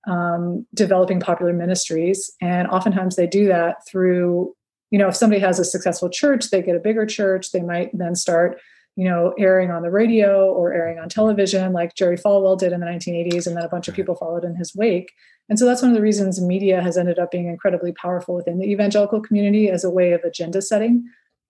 um, 0.06 0.66
developing 0.74 1.20
popular 1.20 1.52
ministries. 1.52 2.30
And 2.40 2.68
oftentimes 2.68 3.16
they 3.16 3.26
do 3.26 3.48
that 3.48 3.86
through, 3.88 4.54
you 4.90 4.98
know, 4.98 5.08
if 5.08 5.16
somebody 5.16 5.40
has 5.40 5.58
a 5.58 5.64
successful 5.64 6.08
church, 6.08 6.50
they 6.50 6.62
get 6.62 6.76
a 6.76 6.80
bigger 6.80 7.06
church. 7.06 7.50
They 7.50 7.62
might 7.62 7.90
then 7.92 8.14
start, 8.14 8.60
you 8.94 9.04
know, 9.08 9.34
airing 9.38 9.70
on 9.70 9.82
the 9.82 9.90
radio 9.90 10.52
or 10.52 10.72
airing 10.72 10.98
on 10.98 11.08
television, 11.08 11.72
like 11.72 11.96
Jerry 11.96 12.16
Falwell 12.16 12.58
did 12.58 12.72
in 12.72 12.80
the 12.80 12.86
1980s. 12.86 13.46
And 13.46 13.56
then 13.56 13.64
a 13.64 13.68
bunch 13.68 13.88
of 13.88 13.94
people 13.94 14.14
followed 14.14 14.44
in 14.44 14.54
his 14.54 14.74
wake. 14.74 15.12
And 15.48 15.58
so 15.58 15.64
that's 15.64 15.82
one 15.82 15.90
of 15.90 15.96
the 15.96 16.02
reasons 16.02 16.40
media 16.40 16.80
has 16.80 16.96
ended 16.96 17.18
up 17.18 17.30
being 17.30 17.48
incredibly 17.48 17.92
powerful 17.92 18.34
within 18.34 18.58
the 18.58 18.70
evangelical 18.70 19.20
community 19.20 19.70
as 19.70 19.84
a 19.84 19.90
way 19.90 20.12
of 20.12 20.22
agenda 20.22 20.62
setting. 20.62 21.04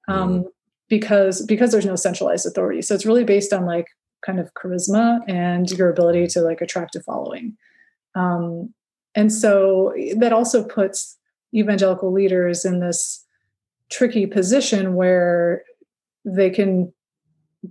Um, 0.08 0.44
mm 0.44 0.44
because 0.88 1.44
because 1.46 1.72
there's 1.72 1.86
no 1.86 1.96
centralized 1.96 2.46
authority. 2.46 2.82
So 2.82 2.94
it's 2.94 3.06
really 3.06 3.24
based 3.24 3.52
on 3.52 3.66
like 3.66 3.86
kind 4.24 4.40
of 4.40 4.52
charisma 4.54 5.20
and 5.28 5.70
your 5.70 5.90
ability 5.90 6.26
to 6.28 6.40
like 6.40 6.60
attract 6.60 6.96
a 6.96 7.02
following. 7.02 7.56
Um, 8.14 8.72
and 9.14 9.32
so 9.32 9.94
that 10.16 10.32
also 10.32 10.64
puts 10.64 11.16
evangelical 11.54 12.12
leaders 12.12 12.64
in 12.64 12.80
this 12.80 13.24
tricky 13.90 14.26
position 14.26 14.94
where 14.94 15.62
they 16.24 16.50
can 16.50 16.92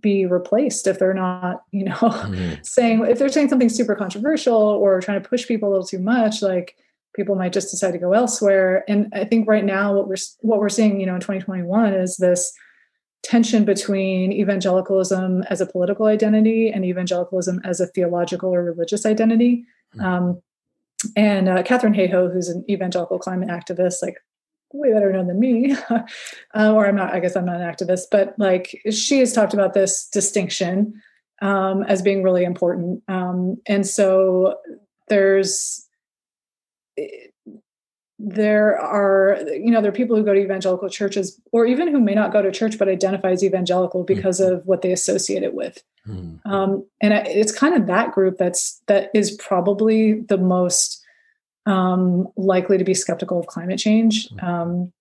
be 0.02 0.26
replaced 0.26 0.88
if 0.88 1.00
they're 1.00 1.14
not 1.14 1.62
you 1.72 1.86
know 1.86 1.94
mm-hmm. 1.94 2.56
saying 2.64 3.06
if 3.06 3.20
they're 3.20 3.30
saying 3.30 3.48
something 3.48 3.70
super 3.70 3.96
controversial 3.96 4.56
or 4.56 5.00
trying 5.00 5.22
to 5.22 5.30
push 5.30 5.48
people 5.48 5.70
a 5.70 5.72
little 5.72 5.86
too 5.86 6.00
much 6.00 6.42
like 6.42 6.76
people 7.16 7.36
might 7.36 7.54
just 7.54 7.72
decide 7.72 7.92
to 7.92 7.98
go 7.98 8.14
elsewhere. 8.14 8.84
And 8.88 9.12
i 9.14 9.24
think 9.24 9.48
right 9.48 9.64
now 9.64 9.94
what 9.94 10.08
we're 10.08 10.16
what 10.40 10.60
we're 10.60 10.70
seeing 10.70 11.00
you 11.00 11.06
know 11.06 11.16
in 11.16 11.22
2021 11.22 11.94
is 11.94 12.18
this 12.18 12.54
tension 13.26 13.66
between 13.66 14.32
evangelicalism 14.32 15.42
as 15.50 15.60
a 15.60 15.66
political 15.66 16.06
identity 16.06 16.70
and 16.70 16.86
evangelicalism 16.86 17.60
as 17.64 17.80
a 17.80 17.88
theological 17.88 18.54
or 18.54 18.64
religious 18.64 19.04
identity. 19.04 19.66
Mm-hmm. 19.96 20.06
Um, 20.06 20.42
and 21.16 21.50
uh, 21.50 21.64
Katharine 21.64 21.96
Hayhoe, 21.96 22.32
who's 22.32 22.50
an 22.50 22.64
evangelical 22.70 23.18
climate 23.18 23.50
activist, 23.50 24.04
like 24.04 24.18
way 24.74 24.94
better 24.94 25.12
known 25.12 25.26
than 25.26 25.40
me, 25.40 25.76
uh, 25.90 26.74
or 26.74 26.86
I'm 26.86 26.96
not, 26.96 27.14
I 27.14 27.20
guess 27.20 27.36
I'm 27.36 27.46
not 27.46 27.62
an 27.62 27.68
activist, 27.68 28.04
but 28.12 28.36
like 28.38 28.80
she 28.92 29.20
has 29.20 29.34
talked 29.34 29.54
about 29.56 29.74
this 29.74 30.08
distinction 30.08 31.02
um, 31.42 31.82
as 31.84 32.04
being 32.04 32.22
really 32.22 32.44
important. 32.44 33.02
Um, 33.08 33.58
and 33.66 33.88
so 33.88 34.60
there's, 35.08 35.88
there 38.18 38.80
are 38.80 39.38
you 39.52 39.70
know 39.70 39.82
there 39.82 39.90
are 39.90 39.96
people 39.96 40.16
who 40.16 40.24
go 40.24 40.34
to 40.34 40.40
evangelical 40.40 40.88
churches 40.88 41.40
or 41.52 41.66
even 41.66 41.90
who 41.90 42.00
may 42.00 42.14
not 42.14 42.32
go 42.32 42.42
to 42.42 42.52
church 42.52 42.78
but 42.78 42.88
identify 42.88 43.32
as 43.32 43.44
evangelical 43.44 44.04
because 44.04 44.40
mm-hmm. 44.40 44.56
of 44.56 44.66
what 44.66 44.82
they 44.82 44.92
associate 44.94 45.44
it 45.44 45.54
with 45.54 45.84
mm-hmm. 46.08 46.50
um, 46.50 46.86
and 47.02 47.14
it's 47.14 47.52
kind 47.52 47.76
of 47.76 47.88
that 47.88 48.14
group 48.14 48.38
that's 48.38 48.82
that 48.88 49.10
is 49.14 49.32
probably 49.32 50.22
the 50.22 50.38
most 50.38 51.04
um, 51.66 52.28
likely 52.38 52.78
to 52.78 52.84
be 52.84 52.94
skeptical 52.94 53.40
of 53.40 53.48
climate 53.48 53.80
change 53.80 54.30
mm-hmm. 54.30 54.46
um, 54.46 54.94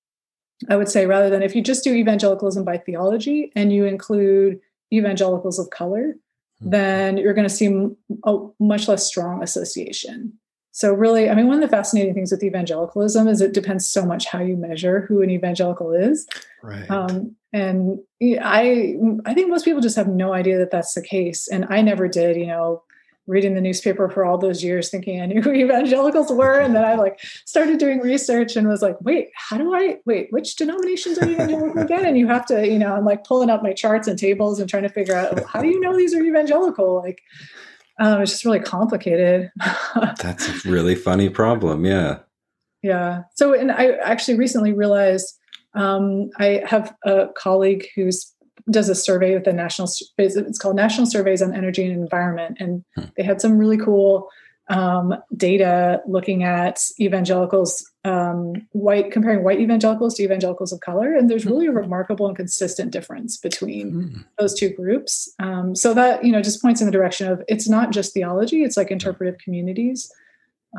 i 0.69 0.77
would 0.77 0.89
say 0.89 1.07
rather 1.07 1.31
than 1.31 1.43
if 1.43 1.55
you 1.55 1.63
just 1.63 1.85
do 1.85 1.95
evangelicalism 1.95 2.65
by 2.65 2.77
theology 2.77 3.53
and 3.55 3.73
you 3.73 3.85
include 3.85 4.59
evangelicals 4.93 5.61
of 5.61 5.71
color 5.71 6.15
mm-hmm. 6.15 6.71
then 6.71 7.17
you're 7.17 7.35
going 7.35 7.49
to 7.49 7.55
see 7.55 7.89
a 8.25 8.37
much 8.59 8.89
less 8.89 9.07
strong 9.07 9.41
association 9.41 10.37
so 10.75 10.93
really, 10.93 11.31
I 11.31 11.37
mean, 11.37 11.47
one 11.47 11.55
of 11.55 11.61
the 11.63 11.69
fascinating 11.69 12.15
things 12.15 12.33
with 12.33 12.43
evangelicalism 12.43 13.29
is 13.29 13.41
it 13.41 13.55
depends 13.55 13.87
so 13.87 14.05
much 14.05 14.27
how 14.27 14.41
you 14.41 14.57
measure 14.57 15.03
who 15.03 15.23
an 15.23 15.31
evangelical 15.31 15.93
is. 15.93 16.27
Right. 16.65 16.91
Um, 16.91 17.37
and 17.53 18.01
I, 18.21 18.97
I 19.25 19.35
think 19.35 19.51
most 19.51 19.65
people 19.65 19.81
just 19.81 19.95
have 19.95 20.09
no 20.09 20.35
idea 20.35 20.59
that 20.59 20.73
that's 20.73 20.95
the 20.95 21.01
case. 21.01 21.47
And 21.47 21.65
I 21.71 21.81
never 21.81 22.09
did. 22.09 22.37
You 22.37 22.49
know, 22.49 22.83
reading 23.29 23.55
the 23.55 23.61
newspaper 23.61 24.09
for 24.09 24.25
all 24.25 24.37
those 24.37 24.65
years 24.65 24.91
thinking 24.91 25.21
I 25.21 25.27
knew 25.27 25.43
who 25.43 25.53
evangelicals 25.53 26.33
were. 26.33 26.59
And 26.59 26.75
then 26.75 26.85
I 26.85 26.97
like 26.97 27.21
started 27.45 27.79
doing 27.79 28.01
research 28.01 28.57
and 28.57 28.67
was 28.67 28.83
like, 28.83 29.01
wait, 29.01 29.29
how 29.37 29.57
do 29.57 29.73
I 29.77 29.99
wait, 30.07 30.27
which 30.31 30.57
denominations 30.57 31.19
are 31.19 31.29
you 31.29 31.35
evangelical 31.35 31.83
again? 31.83 32.05
And 32.05 32.19
you 32.19 32.27
have 32.27 32.47
to, 32.47 32.67
you 32.67 32.81
know, 32.81 32.97
I'm 32.97 33.05
like 33.05 33.23
pulling 33.23 33.49
up 33.49 33.63
my 33.63 33.73
charts 33.73 34.09
and 34.09 34.19
tables 34.19 34.59
and 34.59 34.69
trying 34.69 34.83
to 34.83 34.89
figure 34.89 35.15
out 35.15 35.41
how 35.45 35.63
do 35.63 35.69
you 35.69 35.79
know 35.79 35.97
these 35.97 36.15
are 36.15 36.23
evangelical? 36.23 36.97
Like 36.97 37.23
um, 37.99 38.23
it's 38.23 38.33
just 38.33 38.45
really 38.45 38.61
complicated. 38.61 39.51
That's 40.21 40.49
a 40.49 40.69
really 40.69 40.95
funny 40.95 41.29
problem. 41.29 41.85
Yeah. 41.85 42.21
Yeah. 42.83 43.23
So, 43.35 43.55
and 43.55 43.73
I 43.73 43.93
actually 44.03 44.37
recently 44.37 44.73
realized 44.73 45.39
um, 45.75 46.31
I 46.39 46.63
have 46.67 46.95
a 47.05 47.29
colleague 47.37 47.87
who's 47.95 48.31
does 48.71 48.89
a 48.89 48.95
survey 48.95 49.35
with 49.35 49.45
the 49.45 49.53
national. 49.53 49.89
It's 50.17 50.59
called 50.59 50.77
National 50.77 51.07
Surveys 51.07 51.43
on 51.43 51.55
Energy 51.55 51.85
and 51.85 52.01
Environment, 52.01 52.57
and 52.61 52.85
hmm. 52.97 53.05
they 53.17 53.23
had 53.23 53.41
some 53.41 53.59
really 53.59 53.77
cool 53.77 54.29
um, 54.69 55.15
data 55.37 56.01
looking 56.07 56.43
at 56.43 56.83
evangelicals, 56.99 57.91
um, 58.05 58.67
white 58.73 59.13
comparing 59.13 59.45
white 59.45 59.61
evangelicals 59.61 60.15
to 60.15 60.23
evangelicals 60.23 60.73
of 60.73 60.81
color, 60.81 61.15
and 61.15 61.29
there's 61.29 61.47
really 61.47 61.67
a 61.67 61.71
hmm. 61.71 61.79
remarkable 61.79 62.27
and 62.27 62.37
consistent 62.37 62.91
difference 62.91 63.37
between 63.37 63.93
mm. 63.93 64.25
those 64.39 64.55
two 64.55 64.71
groups. 64.71 65.33
Um, 65.39 65.75
so 65.75 65.93
that 65.95 66.25
you 66.25 66.33
know 66.33 66.43
just 66.43 66.63
points 66.63 66.81
in 66.81 66.87
the 66.87 66.93
direction 66.93 67.31
of 67.31 67.43
it's 67.49 67.69
not 67.69 67.93
just 67.93 68.15
theology; 68.15 68.63
it's 68.63 68.77
like 68.77 68.91
interpretive 68.91 69.39
communities. 69.39 70.11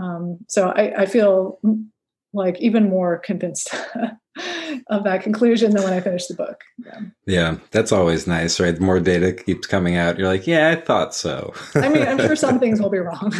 Um, 0.01 0.39
so 0.47 0.69
I, 0.69 1.03
I 1.03 1.05
feel 1.05 1.59
like 2.35 2.59
even 2.59 2.89
more 2.89 3.17
convinced 3.19 3.73
of 4.89 5.03
that 5.03 5.23
conclusion 5.23 5.71
than 5.71 5.83
when 5.83 5.93
I 5.93 6.01
finished 6.01 6.27
the 6.27 6.35
book. 6.35 6.61
Yeah. 6.77 6.99
yeah, 7.25 7.57
that's 7.71 7.91
always 7.91 8.27
nice, 8.27 8.59
right? 8.59 8.75
The 8.75 8.81
more 8.81 8.99
data 8.99 9.33
keeps 9.33 9.67
coming 9.67 9.95
out, 9.95 10.17
you're 10.17 10.27
like, 10.27 10.45
yeah, 10.45 10.69
I 10.69 10.75
thought 10.75 11.15
so. 11.15 11.53
I 11.75 11.89
mean, 11.89 12.03
I'm 12.03 12.19
sure 12.19 12.35
some 12.35 12.59
things 12.61 12.81
will 12.81 12.89
be 12.89 12.99
wrong. 12.99 13.33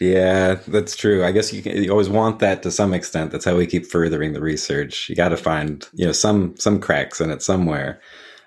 yeah, 0.00 0.54
that's 0.66 0.96
true. 0.96 1.24
I 1.24 1.32
guess 1.32 1.52
you, 1.52 1.62
can, 1.62 1.82
you 1.82 1.90
always 1.90 2.08
want 2.08 2.38
that 2.40 2.62
to 2.62 2.70
some 2.70 2.94
extent. 2.94 3.30
That's 3.30 3.44
how 3.44 3.56
we 3.56 3.66
keep 3.66 3.86
furthering 3.86 4.32
the 4.32 4.40
research. 4.40 5.08
You 5.08 5.14
got 5.14 5.28
to 5.28 5.36
find, 5.36 5.86
you 5.92 6.06
know, 6.06 6.12
some 6.12 6.56
some 6.56 6.80
cracks 6.80 7.20
in 7.20 7.30
it 7.30 7.42
somewhere. 7.42 8.00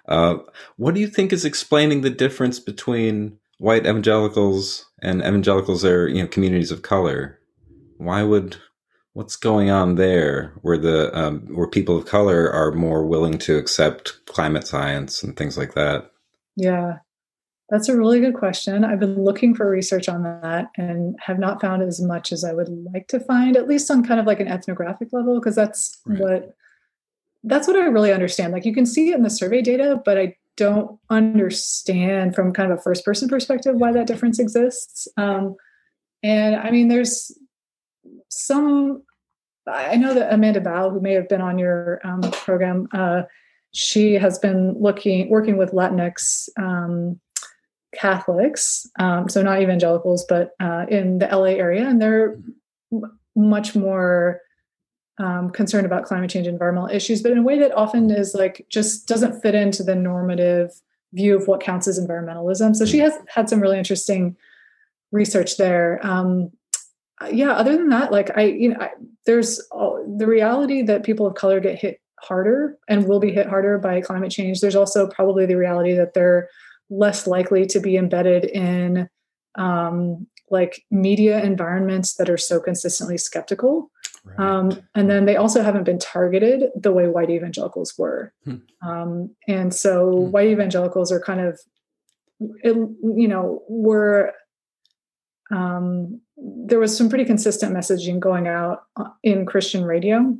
Uh, 0.08 0.38
what 0.78 0.96
do 0.96 1.02
you 1.02 1.08
think 1.08 1.32
is 1.32 1.46
explaining 1.46 2.02
the 2.02 2.10
difference 2.10 2.60
between 2.60 3.38
white 3.60 3.86
evangelicals 3.86 4.86
and 5.02 5.22
evangelicals 5.22 5.86
are, 5.86 6.08
you 6.08 6.22
know, 6.22 6.28
communities 6.28 6.72
of 6.72 6.82
color? 6.82 7.40
Why 7.98 8.24
would 8.24 8.58
what's 9.20 9.36
going 9.36 9.70
on 9.70 9.96
there 9.96 10.54
where 10.62 10.78
the 10.78 11.14
um, 11.14 11.42
where 11.54 11.68
people 11.68 11.98
of 11.98 12.06
color 12.06 12.50
are 12.50 12.72
more 12.72 13.06
willing 13.06 13.38
to 13.38 13.58
accept 13.58 14.26
climate 14.28 14.66
science 14.66 15.22
and 15.22 15.36
things 15.36 15.58
like 15.58 15.74
that? 15.74 16.10
Yeah. 16.56 17.00
That's 17.70 17.90
a 17.90 17.98
really 17.98 18.22
good 18.22 18.34
question. 18.34 18.86
I've 18.86 19.02
been 19.02 19.22
looking 19.22 19.54
for 19.56 19.70
research 19.70 20.08
on 20.08 20.24
that 20.24 20.68
and 20.78 21.18
have 21.20 21.38
not 21.38 21.60
found 21.60 21.84
as 21.84 22.02
much 22.02 22.32
as 22.32 22.46
i 22.46 22.54
would 22.54 22.70
like 22.94 23.10
to 23.10 23.20
find 23.20 23.58
at 23.58 23.68
least 23.68 23.92
on 23.92 24.06
kind 24.06 24.22
of 24.22 24.26
like 24.26 24.40
an 24.40 24.48
ethnographic 24.48 25.10
level 25.12 25.38
because 25.38 25.54
that's 25.54 26.00
right. 26.06 26.20
what 26.22 26.56
that's 27.44 27.68
what 27.68 27.76
i 27.76 27.88
really 27.88 28.14
understand. 28.14 28.54
Like 28.54 28.64
you 28.64 28.74
can 28.74 28.86
see 28.86 29.10
it 29.10 29.16
in 29.16 29.24
the 29.24 29.30
survey 29.30 29.62
data 29.62 30.02
but 30.06 30.18
i 30.18 30.34
don't 30.56 30.98
understand 31.10 32.36
from 32.36 32.54
kind 32.54 32.72
of 32.72 32.80
a 32.80 32.82
first 32.82 33.04
person 33.04 33.28
perspective 33.28 33.76
why 33.76 33.92
that 33.92 34.08
difference 34.08 34.40
exists. 34.40 35.10
Um, 35.18 35.58
and 36.24 36.56
i 36.56 36.72
mean 36.72 36.88
there's 36.88 37.38
some 38.30 39.04
I 39.70 39.96
know 39.96 40.14
that 40.14 40.34
Amanda 40.34 40.62
Baugh, 40.62 40.90
who 40.90 41.00
may 41.00 41.14
have 41.14 41.30
been 41.30 41.42
on 41.42 41.58
your 41.58 42.00
um, 42.04 42.22
program, 42.22 42.88
uh, 42.94 43.24
she 43.72 44.14
has 44.14 44.40
been 44.40 44.74
looking 44.80 45.30
working 45.30 45.58
with 45.58 45.72
Latinx 45.72 46.50
um, 46.58 47.20
Catholics, 47.94 48.90
um, 49.00 49.30
so 49.30 49.42
not 49.42 49.62
evangelicals, 49.62 50.26
but 50.28 50.56
uh, 50.60 50.86
in 50.90 51.20
the 51.20 51.28
LA 51.28 51.56
area, 51.58 51.88
and 51.88 52.02
they're 52.02 52.40
m- 52.92 53.20
much 53.36 53.76
more 53.76 54.42
um, 55.20 55.50
concerned 55.50 55.86
about 55.86 56.06
climate 56.06 56.30
change, 56.30 56.48
environmental 56.48 56.90
issues, 56.90 57.22
but 57.22 57.32
in 57.32 57.38
a 57.38 57.44
way 57.44 57.60
that 57.60 57.76
often 57.76 58.10
is 58.10 58.34
like 58.34 58.66
just 58.70 59.08
doesn't 59.08 59.42
fit 59.42 59.56
into 59.56 59.84
the 59.84 59.96
normative 59.96 60.72
view 61.14 61.36
of 61.36 61.48
what 61.48 61.62
counts 61.62 61.88
as 61.88 62.00
environmentalism. 62.00 62.76
So 62.76 62.86
she 62.86 63.00
has 63.00 63.14
had 63.28 63.50
some 63.50 63.60
really 63.60 63.78
interesting 63.78 64.36
research 65.12 65.58
there. 65.58 66.00
Um, 66.04 66.52
yeah 67.32 67.52
other 67.52 67.76
than 67.76 67.90
that 67.90 68.12
like 68.12 68.36
i 68.38 68.44
you 68.44 68.70
know 68.70 68.80
I, 68.80 68.92
there's 69.30 69.60
all, 69.72 70.04
the 70.18 70.26
reality 70.26 70.82
that 70.82 71.04
people 71.04 71.28
of 71.28 71.36
color 71.36 71.60
get 71.60 71.78
hit 71.78 72.02
harder 72.20 72.76
and 72.88 73.08
will 73.08 73.20
be 73.20 73.32
hit 73.32 73.46
harder 73.46 73.78
by 73.78 74.02
climate 74.02 74.32
change 74.32 74.60
there's 74.60 74.76
also 74.76 75.08
probably 75.08 75.46
the 75.46 75.56
reality 75.56 75.94
that 75.94 76.15
they're 76.15 76.50
less 76.89 77.28
likely 77.28 77.63
to 77.63 77.80
be 77.80 77.96
embedded 77.96 78.44
in 78.46 79.08
um, 79.56 80.26
like 80.50 80.84
media 80.89 81.44
environments 81.44 82.15
that 82.15 82.28
are 82.28 82.38
so 82.38 82.60
consistently 82.60 83.20
skeptical 83.20 83.92
right. 84.26 84.39
um, 84.39 84.82
and 84.96 85.12
then 85.12 85.26
they 85.26 85.36
also 85.36 85.62
haven't 85.62 85.84
been 85.84 86.00
targeted 86.00 86.72
the 86.76 86.92
way 86.92 87.08
white 87.08 87.30
evangelicals 87.30 87.94
were 88.00 88.34
hmm. 88.46 88.56
um, 88.82 89.30
and 89.48 89.76
so 89.76 90.10
hmm. 90.10 90.32
white 90.32 90.50
evangelicals 90.50 91.12
are 91.12 91.22
kind 91.22 91.39
of 91.39 91.60
it, 92.63 92.76
you 92.76 93.28
know 93.28 93.62
were 93.70 94.34
um, 95.52 96.22
there 96.41 96.80
was 96.80 96.95
some 96.95 97.10
pretty 97.10 97.25
consistent 97.25 97.75
messaging 97.75 98.19
going 98.19 98.47
out 98.47 98.84
uh, 98.95 99.10
in 99.23 99.45
Christian 99.45 99.84
radio 99.84 100.38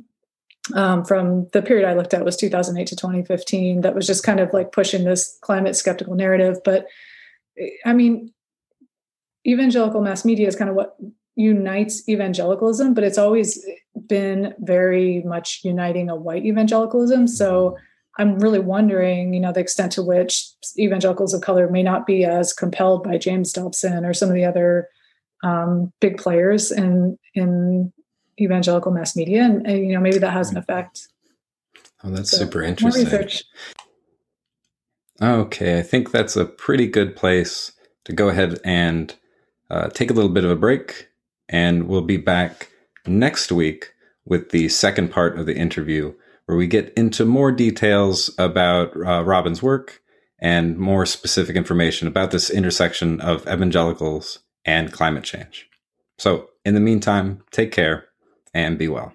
um, 0.74 1.04
from 1.04 1.48
the 1.52 1.62
period 1.62 1.88
I 1.88 1.94
looked 1.94 2.14
at 2.14 2.24
was 2.24 2.36
2008 2.36 2.86
to 2.88 2.96
2015. 2.96 3.80
That 3.80 3.94
was 3.94 4.06
just 4.06 4.22
kind 4.22 4.40
of 4.40 4.52
like 4.52 4.72
pushing 4.72 5.04
this 5.04 5.38
climate 5.40 5.76
skeptical 5.76 6.14
narrative. 6.14 6.58
But 6.64 6.86
eh, 7.58 7.70
I 7.84 7.92
mean, 7.92 8.32
evangelical 9.46 10.00
mass 10.00 10.24
media 10.24 10.46
is 10.46 10.56
kind 10.56 10.70
of 10.70 10.76
what 10.76 10.96
unites 11.36 12.08
evangelicalism, 12.08 12.94
but 12.94 13.04
it's 13.04 13.18
always 13.18 13.64
been 14.06 14.54
very 14.58 15.22
much 15.22 15.60
uniting 15.64 16.10
a 16.10 16.16
white 16.16 16.44
evangelicalism. 16.44 17.26
So 17.26 17.76
I'm 18.18 18.38
really 18.38 18.58
wondering, 18.58 19.32
you 19.32 19.40
know, 19.40 19.52
the 19.52 19.60
extent 19.60 19.92
to 19.92 20.02
which 20.02 20.50
evangelicals 20.78 21.32
of 21.32 21.40
color 21.40 21.70
may 21.70 21.82
not 21.82 22.06
be 22.06 22.24
as 22.24 22.52
compelled 22.52 23.02
by 23.02 23.16
James 23.16 23.52
Dobson 23.52 24.04
or 24.04 24.12
some 24.12 24.28
of 24.28 24.34
the 24.34 24.44
other 24.44 24.88
um, 25.42 25.92
big 26.00 26.18
players 26.18 26.70
in 26.70 27.18
in 27.34 27.92
evangelical 28.40 28.90
mass 28.90 29.16
media, 29.16 29.42
and, 29.44 29.66
and, 29.66 29.78
you 29.86 29.94
know 29.94 30.00
maybe 30.00 30.18
that 30.18 30.32
has 30.32 30.50
an 30.50 30.56
effect. 30.56 31.08
Oh, 32.02 32.10
that's 32.10 32.30
so, 32.30 32.38
super 32.38 32.62
interesting. 32.62 33.04
research 33.04 33.44
Okay, 35.22 35.78
I 35.78 35.82
think 35.82 36.12
that's 36.12 36.34
a 36.34 36.46
pretty 36.46 36.86
good 36.86 37.14
place 37.14 37.72
to 38.04 38.12
go 38.12 38.30
ahead 38.30 38.58
and 38.64 39.14
uh, 39.68 39.90
take 39.90 40.10
a 40.10 40.14
little 40.14 40.30
bit 40.30 40.44
of 40.44 40.50
a 40.50 40.56
break, 40.56 41.08
and 41.46 41.88
we'll 41.88 42.00
be 42.00 42.16
back 42.16 42.70
next 43.06 43.52
week 43.52 43.92
with 44.24 44.50
the 44.50 44.70
second 44.70 45.10
part 45.10 45.38
of 45.38 45.44
the 45.44 45.54
interview, 45.54 46.14
where 46.46 46.56
we 46.56 46.66
get 46.66 46.90
into 46.94 47.26
more 47.26 47.52
details 47.52 48.30
about 48.38 48.96
uh, 48.96 49.22
Robin's 49.22 49.62
work 49.62 50.00
and 50.40 50.78
more 50.78 51.04
specific 51.04 51.54
information 51.54 52.08
about 52.08 52.30
this 52.30 52.48
intersection 52.48 53.20
of 53.20 53.46
evangelicals 53.46 54.38
and 54.64 54.92
climate 54.92 55.24
change. 55.24 55.68
So, 56.18 56.50
in 56.64 56.74
the 56.74 56.80
meantime, 56.80 57.42
take 57.50 57.72
care 57.72 58.06
and 58.52 58.78
be 58.78 58.88
well. 58.88 59.12